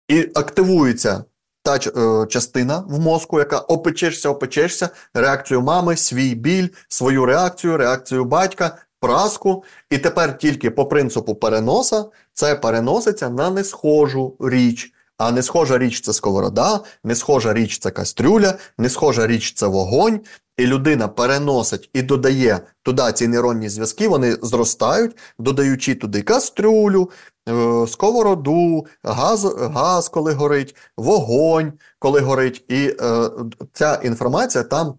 [0.07, 1.23] І активується
[1.63, 8.25] та е, частина в мозку, яка опечешся, опечешся, реакцію мами, свій біль, свою реакцію, реакцію
[8.25, 9.63] батька, праску.
[9.89, 14.92] І тепер тільки по принципу переноса це переноситься на несхожу річ.
[15.23, 19.67] А не схожа річ це сковорода, не схожа річ це кастрюля, не схожа річ це
[19.67, 20.19] вогонь.
[20.57, 27.09] І людина переносить і додає туди ці нейронні зв'язки, вони зростають, додаючи туди кастрюлю,
[27.49, 32.65] е, сковороду, газ, газ коли горить, вогонь, коли горить.
[32.67, 33.29] І е,
[33.73, 34.93] ця інформація там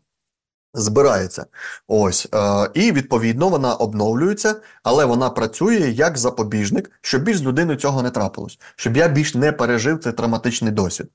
[0.74, 1.46] збирається.
[1.88, 2.28] Ось.
[2.34, 8.02] Е, І відповідно вона обновлюється, але вона працює як запобіжник, щоб більш з людиною цього
[8.02, 11.08] не трапилось, щоб я більш не пережив цей травматичний досвід.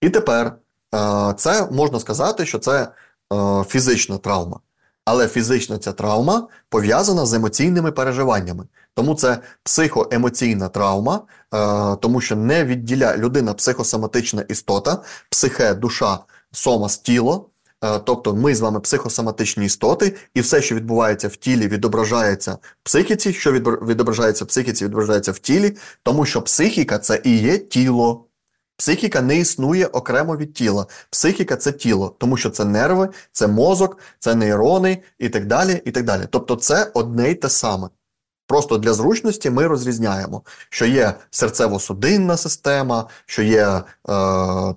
[0.00, 0.46] І тепер
[0.94, 2.88] е, це можна сказати, що це
[3.32, 4.60] е, фізична травма.
[5.04, 8.64] Але фізична ця травма пов'язана з емоційними переживаннями.
[8.94, 11.20] Тому це психоемоційна травма,
[11.54, 16.18] е, тому що не відділяє людина психосоматична істота, психе, душа,
[16.52, 17.50] сомас, тіло.
[17.84, 22.58] Е, тобто ми з вами психосоматичні істоти, і все, що відбувається в тілі, відображається в
[22.82, 28.24] психіці, що відображається в психіці, відображається в тілі, тому що психіка це і є тіло.
[28.76, 30.86] Психіка не існує окремо від тіла.
[31.10, 35.82] Психіка це тіло, тому що це нерви, це мозок, це нейрони і так далі.
[35.84, 36.22] і так далі.
[36.30, 37.88] Тобто це одне й те саме.
[38.46, 43.82] Просто для зручності ми розрізняємо, що є серцево-судинна система, що є е,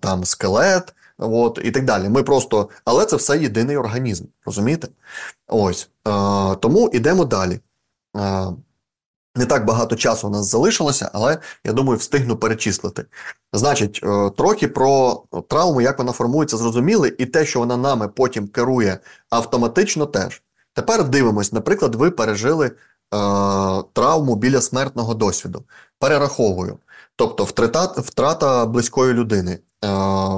[0.02, 2.10] там скелет, от, і так далі.
[2.10, 4.88] Ми просто, Але це все єдиний організм, розумієте?
[5.48, 5.90] Ось.
[6.08, 7.60] Е, Тому йдемо далі.
[8.18, 8.48] Е,
[9.38, 13.06] не так багато часу у нас залишилося, але я думаю, встигну перечислити.
[13.54, 18.48] Значить, е, трохи про травму, як вона формується, зрозуміли, і те, що вона нами потім
[18.48, 19.00] керує
[19.30, 20.42] автоматично, теж.
[20.74, 22.74] Тепер дивимось, наприклад, ви пережили е,
[23.94, 25.64] травму біля смертного досвіду.
[26.00, 26.78] Перераховую.
[27.16, 29.60] Тобто втрата, втрата близької людини,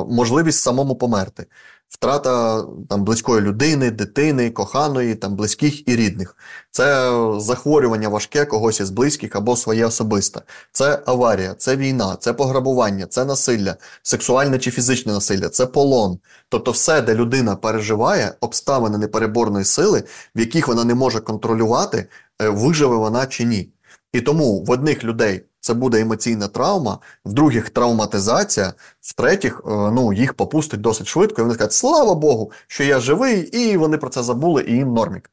[0.09, 1.45] можливість самому померти,
[1.87, 6.35] втрата там близької людини, дитини, коханої, там близьких і рідних.
[6.71, 10.41] Це захворювання важке когось із близьких або своє особисте.
[10.71, 16.19] Це аварія, це війна, це пограбування, це насилля, сексуальне чи фізичне насилля, це полон.
[16.49, 20.03] Тобто, все, де людина переживає обставини непереборної сили,
[20.35, 22.07] в яких вона не може контролювати,
[22.41, 23.69] е, виживе вона чи ні.
[24.13, 29.69] І тому в одних людей це буде емоційна травма, в других травматизація, в третіх, е,
[29.69, 33.97] ну, їх попустить досить швидко, і вони скажуть, слава Богу, що я живий, і вони
[33.97, 35.29] про це забули, і їм нормік.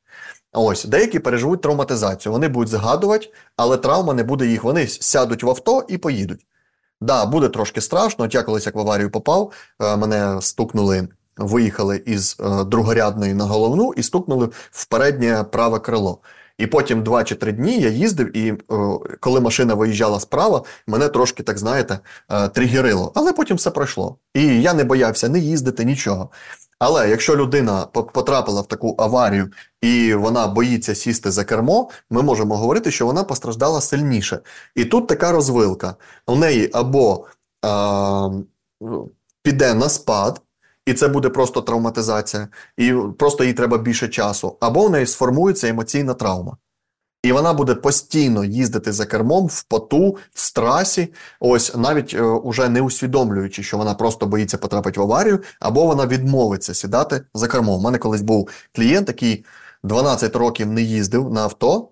[0.52, 4.64] Ось, деякі переживуть травматизацію, вони будуть згадувати, але травма не буде їх.
[4.64, 6.46] Вони сядуть в авто і поїдуть.
[7.00, 8.24] Да, буде трошки страшно.
[8.24, 13.44] От я колись як в аварію попав, е, мене стукнули, виїхали із е, другорядної на
[13.44, 16.18] головну і стукнули в переднє праве крило.
[16.58, 21.08] І потім два чи три дні я їздив, і о, коли машина виїжджала справа, мене
[21.08, 21.98] трошки, так знаєте,
[22.30, 23.12] е, тригерило.
[23.14, 24.16] Але потім все пройшло.
[24.34, 26.30] І я не боявся не їздити, нічого.
[26.78, 32.56] Але якщо людина потрапила в таку аварію і вона боїться сісти за кермо, ми можемо
[32.56, 34.40] говорити, що вона постраждала сильніше.
[34.74, 35.94] І тут така розвилка.
[36.26, 37.26] У неї або
[37.62, 38.30] а,
[39.42, 40.40] піде на спад,
[40.86, 45.68] і це буде просто травматизація, і просто їй треба більше часу, або в неї сформується
[45.68, 46.56] емоційна травма.
[47.22, 52.68] І вона буде постійно їздити за кермом в поту, в страсі, ось навіть е, уже
[52.68, 57.80] не усвідомлюючи, що вона просто боїться потрапити в аварію, або вона відмовиться сідати за кермом.
[57.80, 59.44] У мене колись був клієнт, який
[59.82, 61.88] 12 років не їздив на авто.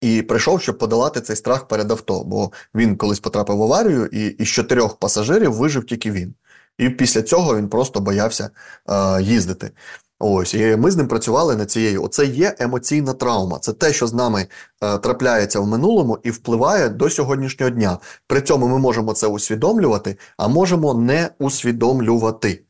[0.00, 4.26] І прийшов, щоб подолати цей страх перед авто, бо він колись потрапив в аварію, і
[4.26, 6.34] із чотирьох пасажирів вижив тільки він.
[6.78, 8.50] І після цього він просто боявся
[8.88, 9.70] е, їздити.
[10.18, 12.02] Ось, і ми з ним працювали над цією.
[12.02, 13.58] Оце є емоційна травма.
[13.58, 14.46] Це те, що з нами
[14.82, 17.98] е, трапляється в минулому і впливає до сьогоднішнього дня.
[18.26, 22.62] При цьому ми можемо це усвідомлювати, а можемо не усвідомлювати.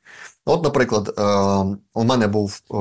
[0.48, 1.22] От, наприклад, е,
[1.94, 2.76] у мене був, е,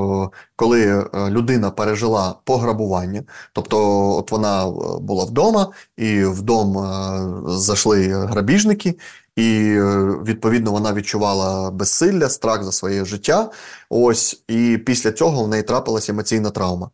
[0.55, 3.23] коли е, людина пережила пограбування,
[3.53, 4.67] тобто, от вона
[5.01, 6.77] була вдома, і в дом
[7.47, 8.95] зайшли грабіжники,
[9.35, 9.79] і
[10.25, 13.51] відповідно вона відчувала безсилля, страх за своє життя.
[13.89, 16.89] Ось, і після цього в неї трапилася емоційна травма.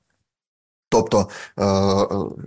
[0.92, 1.28] Тобто,
[1.60, 1.64] е,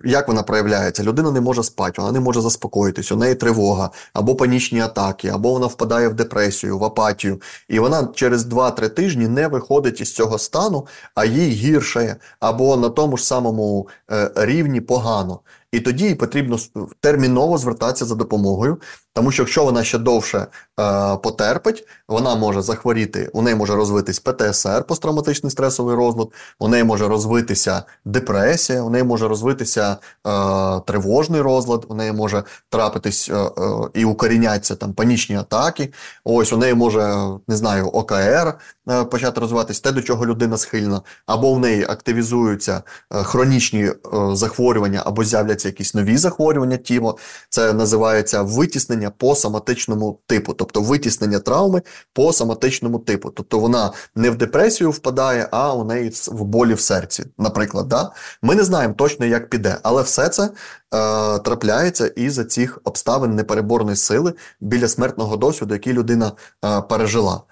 [0.05, 1.03] як вона проявляється?
[1.03, 5.53] Людина не може спати, вона не може заспокоїтись, у неї тривога, або панічні атаки, або
[5.53, 10.39] вона впадає в депресію, в апатію, і вона через 2-3 тижні не виходить із цього
[10.39, 15.41] стану, а їй гірше, або на тому ж самому е, рівні погано.
[15.73, 16.59] І тоді потрібно
[17.01, 18.81] терміново звертатися за допомогою,
[19.15, 20.47] тому що якщо вона ще довше е,
[21.17, 27.09] потерпить, вона може захворіти, у неї може розвитись ПТСР, посттравматичний стресовий розлад, у неї може
[27.09, 29.97] розвитися депресія, у неї може розвитися
[30.27, 30.31] е,
[30.87, 33.51] тривожний розлад, у неї може трапитись е, е,
[33.95, 35.93] і укорінятися там панічні атаки.
[36.25, 37.17] Ось у неї може
[37.49, 38.55] не знаю, ОКР
[38.91, 42.83] е, почати розвиватись, те, до чого людина схильна, або в неї активізуються
[43.15, 43.93] е, хронічні
[44.33, 47.15] захворювання, або з'являться якісь нові захворювання тіла.
[47.49, 51.83] Це називається витіснення витіснення по соматичному типу, тобто витіснення травми
[52.13, 53.31] по соматичному типу.
[53.31, 57.25] Тобто вона не в депресію впадає, а у неї в болі в серці.
[57.39, 58.13] Наприклад, да?
[58.43, 60.51] ми не знаємо точно, як піде, але все це е,
[61.39, 66.33] трапляється із-за цих обставин непереборної сили біля смертного досвіду, який людина
[66.65, 67.43] е, пережила.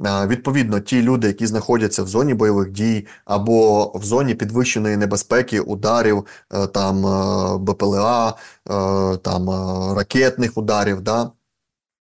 [0.00, 6.26] Відповідно, ті люди, які знаходяться в зоні бойових дій або в зоні підвищеної небезпеки, ударів,
[6.54, 9.50] е, там е, БПЛА, е, там
[9.96, 11.30] ракетних ударів, да,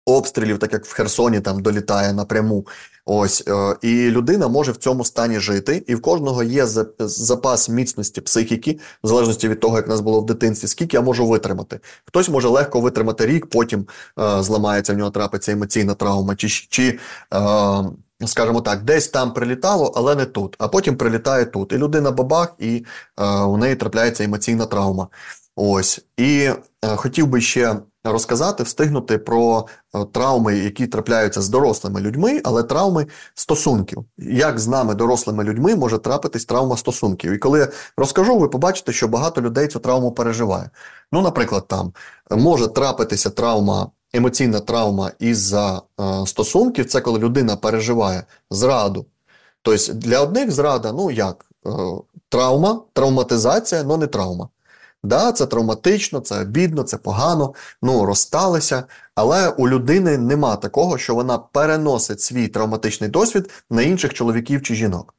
[0.07, 2.67] обстрілів, так як в Херсоні там долітає напряму.
[3.13, 6.67] Ось е, і людина може в цьому стані жити, і в кожного є
[6.99, 11.29] запас міцності психіки, в залежності від того, як нас було в дитинстві, скільки я можу
[11.29, 11.81] витримати.
[12.05, 13.87] Хтось може легко витримати рік, потім
[14.19, 16.99] е, зламається в нього трапиться емоційна травма, чи чи.
[17.35, 17.85] Е,
[18.27, 20.57] Скажімо так, десь там прилітало, але не тут.
[20.59, 21.73] А потім прилітає тут.
[21.73, 22.85] І людина бабах, і
[23.19, 25.09] е, у неї трапляється емоційна травма.
[25.57, 26.01] Ось.
[26.17, 26.51] І
[26.85, 32.63] е, хотів би ще розказати, встигнути про е, травми, які трапляються з дорослими людьми, але
[32.63, 34.05] травми стосунків.
[34.19, 37.33] Як з нами, дорослими людьми, може трапитись травма стосунків?
[37.33, 40.71] І коли я розкажу, ви побачите, що багато людей цю травму переживає.
[41.13, 41.93] Ну, наприклад, там
[42.31, 43.91] може трапитися травма.
[44.13, 49.07] Емоційна травма із-за е, стосунків це коли людина переживає зраду.
[49.63, 51.71] Тобто для одних зрада, ну як, е,
[52.29, 54.49] травма, травматизація, але не травма.
[55.03, 58.85] Да, це травматично, це бідно, це погано, ну розсталися.
[59.15, 64.75] Але у людини нема такого, що вона переносить свій травматичний досвід на інших чоловіків чи
[64.75, 65.15] жінок.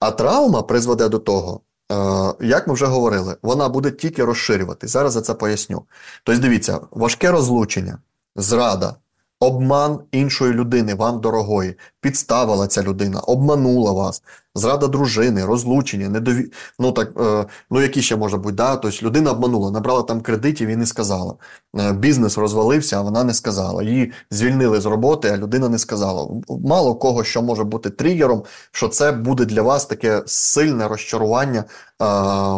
[0.00, 1.60] А травма призведе до того,
[1.92, 1.94] е,
[2.40, 4.90] як ми вже говорили, вона буде тільки розширюватись.
[4.90, 5.82] Зараз я це поясню.
[6.24, 7.98] Тобто, дивіться, важке розлучення,
[8.36, 8.94] зрада,
[9.42, 14.22] Обман іншої людини, вам дорогої, підставила ця людина, обманула вас,
[14.54, 16.52] зрада дружини, розлучення, недові...
[16.78, 18.76] ну так, е, ну які ще може бути, да?
[18.76, 21.34] Тобто людина обманула, набрала там кредитів і не сказала.
[21.78, 23.82] Е, бізнес розвалився, а вона не сказала.
[23.82, 26.28] Її звільнили з роботи, а людина не сказала.
[26.48, 31.64] Мало кого що може бути тригером, що це буде для вас таке сильне розчарування е,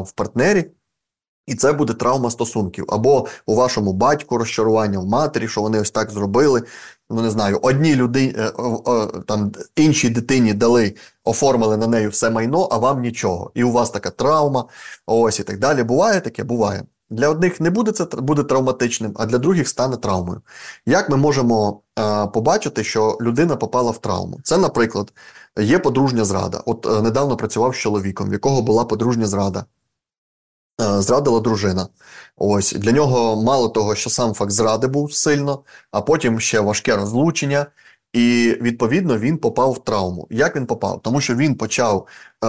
[0.03, 0.70] в партнері.
[1.47, 2.84] І це буде травма стосунків.
[2.88, 6.62] Або у вашому батьку розчарування в матері, що вони ось так зробили.
[7.11, 8.53] Ну, не знаю, одній людині, е,
[9.26, 13.51] там іншій дитині дали, оформили на неї все майно, а вам нічого.
[13.55, 14.64] І у вас така травма,
[15.07, 15.82] ось і так далі.
[15.82, 16.45] Буває таке?
[16.45, 16.84] Буває.
[17.11, 20.40] Для одних не буде це буде травматичним, а для других стане травмою.
[20.86, 24.40] Як ми можемо е, побачити, що людина попала в травму?
[24.45, 25.12] Це, наприклад,
[25.59, 26.62] є подружня зрада.
[26.66, 29.64] От е, недавно працював з чоловіком, в якого була подружня зрада.
[30.81, 31.89] Е, зрадила дружина.
[32.37, 36.97] Ось Для нього мало того, що сам факт зради був сильно, а потім ще важке
[36.97, 37.66] розлучення.
[38.12, 40.27] І відповідно він попав в травму.
[40.31, 41.01] Як він попав?
[41.03, 42.07] Тому що він почав
[42.45, 42.49] е,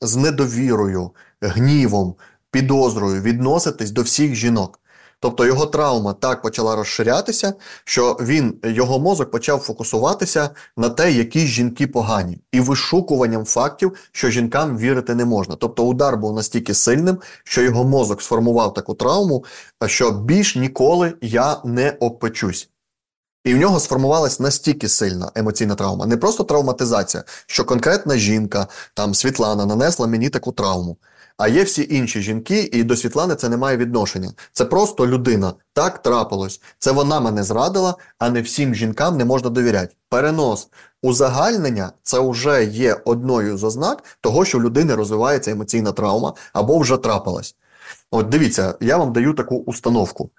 [0.00, 1.10] з недовірою,
[1.40, 2.14] гнівом,
[2.50, 4.79] підозрою відноситись до всіх жінок.
[5.20, 7.54] Тобто його травма так почала розширятися,
[7.84, 14.30] що він, його мозок почав фокусуватися на те, які жінки погані, і вишукуванням фактів, що
[14.30, 15.56] жінкам вірити не можна.
[15.56, 19.44] Тобто удар був настільки сильним, що його мозок сформував таку травму,
[19.86, 22.68] що більш ніколи я не опечусь.
[23.44, 29.14] І в нього сформувалась настільки сильна емоційна травма, не просто травматизація, що конкретна жінка, там
[29.14, 30.96] Світлана, нанесла мені таку травму.
[31.40, 34.32] А є всі інші жінки, і до Світлани це не має відношення.
[34.52, 35.52] Це просто людина.
[35.72, 36.60] Так трапилось.
[36.78, 39.96] Це вона мене зрадила, а не всім жінкам не можна довіряти.
[40.08, 40.68] Перенос
[41.02, 46.78] узагальнення це вже є одною з ознак того, що в людини розвивається емоційна травма або
[46.78, 47.56] вже трапилась.
[48.10, 50.30] От дивіться, я вам даю таку установку.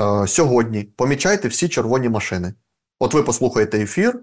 [0.00, 2.54] Е, Сьогодні помічайте всі червоні машини.
[2.98, 4.18] От ви послухаєте ефір,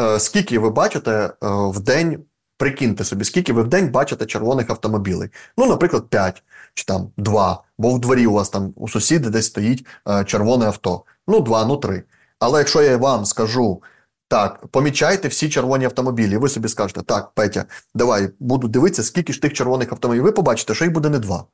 [0.00, 2.24] е, скільки ви бачите е, в день
[2.64, 5.28] Прикиньте собі, скільки ви в день бачите червоних автомобілей.
[5.58, 6.42] Ну, наприклад, 5
[6.74, 10.66] чи там 2, бо в дворі у вас там у сусіди десь стоїть е, червоне
[10.66, 11.04] авто.
[11.28, 12.02] Ну, 2, ну 3.
[12.38, 13.82] Але якщо я вам скажу,
[14.28, 19.42] так, помічайте всі червоні автомобілі, ви собі скажете, так, Петя, давай, буду дивитися, скільки ж
[19.42, 20.24] тих червоних автомобілів.
[20.24, 21.44] Ви побачите, що їх буде не 2.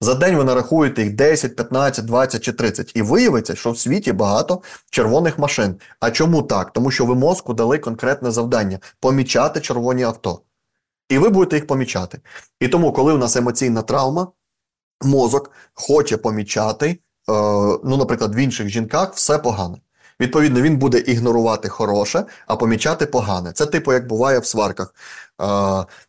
[0.00, 2.92] За день ви нарахуєте їх 10, 15, 20 чи 30.
[2.94, 5.76] І виявиться, що в світі багато червоних машин.
[6.00, 6.72] А чому так?
[6.72, 10.40] Тому що ви мозку дали конкретне завдання помічати червоні авто.
[11.08, 12.20] І ви будете їх помічати.
[12.60, 14.28] І тому, коли у нас емоційна травма,
[15.02, 16.98] мозок хоче помічати, е,
[17.84, 19.78] ну, наприклад, в інших жінках все погане.
[20.20, 23.52] Відповідно, він буде ігнорувати хороше, а помічати погане.
[23.52, 24.94] Це типу, як буває в сварках.
[25.42, 25.46] Е,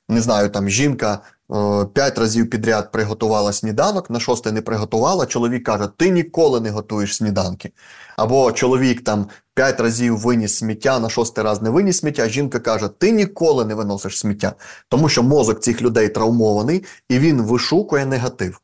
[0.09, 1.19] не знаю, там жінка
[1.51, 5.25] Е, п'ять разів підряд приготувала сніданок, на шостий не приготувала.
[5.25, 7.71] Чоловік каже: Ти ніколи не готуєш сніданки.
[8.17, 12.29] Або чоловік там п'ять разів виніс сміття, на шостий раз не виніс сміття.
[12.29, 14.53] Жінка каже: Ти ніколи не виносиш сміття.
[14.89, 18.61] Тому що мозок цих людей травмований і він вишукує негатив.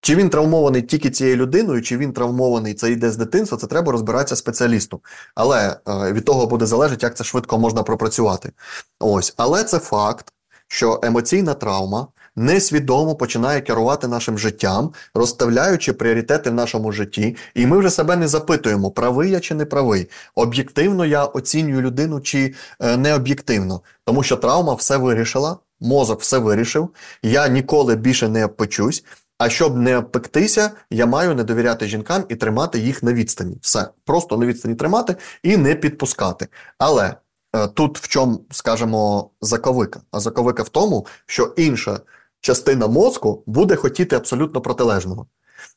[0.00, 3.92] Чи він травмований тільки цією людиною, чи він травмований це йде з дитинства, це треба
[3.92, 5.00] розбиратися спеціалісту.
[5.34, 8.52] Але е, від того буде залежати, як це швидко можна пропрацювати.
[9.00, 10.32] Ось, але це факт
[10.72, 17.78] що емоційна травма несвідомо починає керувати нашим життям, розставляючи пріоритети в нашому житті, і ми
[17.78, 20.10] вже себе не запитуємо, правий я чи не правий.
[20.34, 26.38] Об'єктивно я оцінюю людину чи е, не об'єктивно, тому що травма все вирішила, мозок все
[26.38, 26.88] вирішив,
[27.22, 29.04] я ніколи більше не печусь.
[29.40, 33.56] А щоб не пектися, я маю не довіряти жінкам і тримати їх на відстані.
[33.62, 36.48] Все, просто на відстані тримати і не підпускати.
[36.78, 37.14] Але
[37.52, 40.00] Е, тут в чому, скажімо, заковика.
[40.10, 42.00] А заковика в тому, що інша
[42.40, 45.26] частина мозку буде хотіти абсолютно протилежного.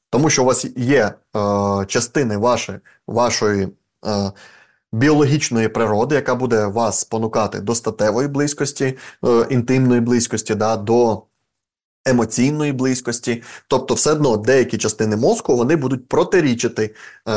[0.09, 3.67] Тому що у вас є е, частини ваші, вашої
[4.05, 4.31] е,
[4.91, 11.23] біологічної природи, яка буде вас спонукати до статевої близькості, е, інтимної близькості, да, до
[12.05, 17.33] емоційної близькості, тобто, все одно деякі частини мозку вони будуть протирічити, е,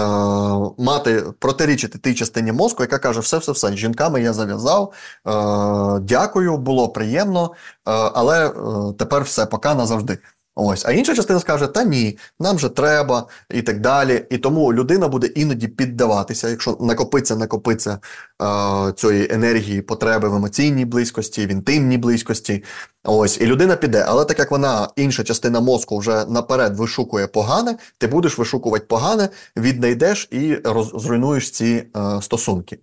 [0.79, 4.93] мати протирічити тій частині мозку, яка каже: все, все, все, з жінками я зав'язав,
[5.27, 8.53] е, дякую, було приємно, е, але е,
[8.99, 10.19] тепер все, пока назавжди.
[10.59, 14.27] Ось, а інша частина скаже, та ні, нам же треба і так далі.
[14.31, 17.99] І тому людина буде іноді піддаватися, якщо накопиться, накопиться
[18.43, 22.65] е, цієї енергії, потреби в емоційній близькості, в інтимній близькості.
[23.05, 24.05] Ось, і людина піде.
[24.09, 29.29] Але так як вона, інша частина мозку вже наперед вишукує погане, ти будеш вишукувати погане,
[29.57, 32.79] віднайдеш і роз, зруйнуєш ці е, стосунки.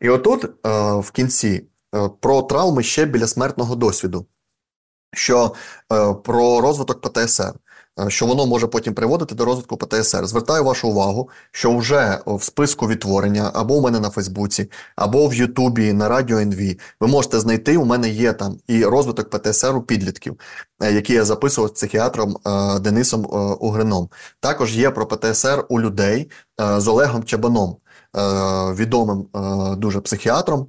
[0.00, 0.48] І отут, е,
[1.00, 4.26] в кінці, е, про травми ще біля смертного досвіду
[5.16, 5.52] що
[5.92, 7.52] е, про розвиток ПТСР,
[8.00, 10.26] е, що воно може потім приводити до розвитку ПТСР.
[10.26, 15.34] Звертаю вашу увагу, що вже в списку відтворення або у мене на Фейсбуці, або в
[15.34, 17.76] Ютубі на Радіо НВ ви можете знайти.
[17.76, 20.40] У мене є там і розвиток ПТСР у підлітків,
[20.82, 22.36] е, який я записував з психіатром
[22.80, 23.26] Денисом
[23.60, 24.08] Угрином.
[24.40, 27.76] Також є про ПТСР у людей з Олегом Чабаном,
[28.74, 29.26] відомим
[29.78, 30.66] дуже психіатром.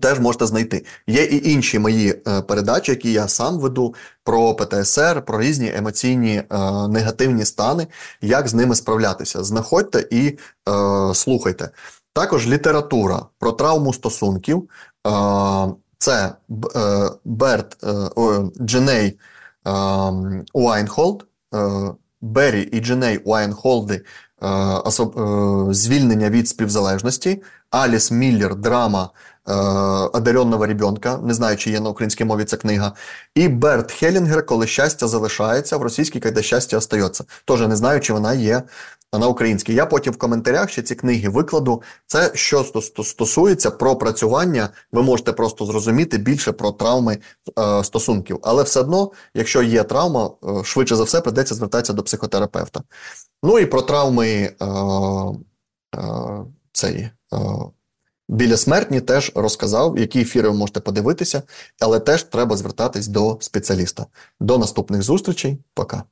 [0.00, 0.84] Теж можете знайти.
[1.06, 6.34] Є і інші мої е, передачі, які я сам веду про ПТСР, про різні емоційні
[6.36, 6.44] е,
[6.88, 7.86] негативні стани,
[8.20, 9.44] як з ними справлятися.
[9.44, 11.70] Знаходьте і е, слухайте.
[12.12, 14.70] Також література про травму стосунків.
[15.98, 16.32] Це
[17.24, 17.84] Беррі,
[18.60, 19.18] Дженей
[20.52, 21.26] Уайнхолд,
[22.20, 24.04] Беррі і Дженей Уайнхолди
[25.70, 29.10] звільнення від співзалежності, Аліс Міллер, драма.
[29.48, 29.52] Е,
[30.12, 31.18] одаренного ребенка.
[31.24, 32.92] Не знаю, чи є на українській мові ця книга.
[33.34, 37.24] І Берт Хелінгер, коли щастя залишається в російській, коли щастя остається.
[37.44, 38.62] Теж не знаю, чи вона є
[39.12, 39.74] на українській.
[39.74, 41.82] Я потім в коментарях ще ці книги викладу.
[42.06, 42.64] Це що
[43.04, 47.18] стосується пропрацювання, ви можете просто зрозуміти більше про травми
[47.58, 48.38] е, стосунків.
[48.42, 52.82] Але все одно, якщо є травма, е, швидше за все придеться звертатися до психотерапевта.
[53.42, 54.52] Ну і про травми
[56.72, 57.10] цей.
[58.28, 61.42] Біля смертні теж розказав, які ефіри ви можете подивитися,
[61.80, 64.06] але теж треба звертатись до спеціаліста.
[64.40, 65.58] До наступних зустрічей.
[65.74, 66.02] Пока.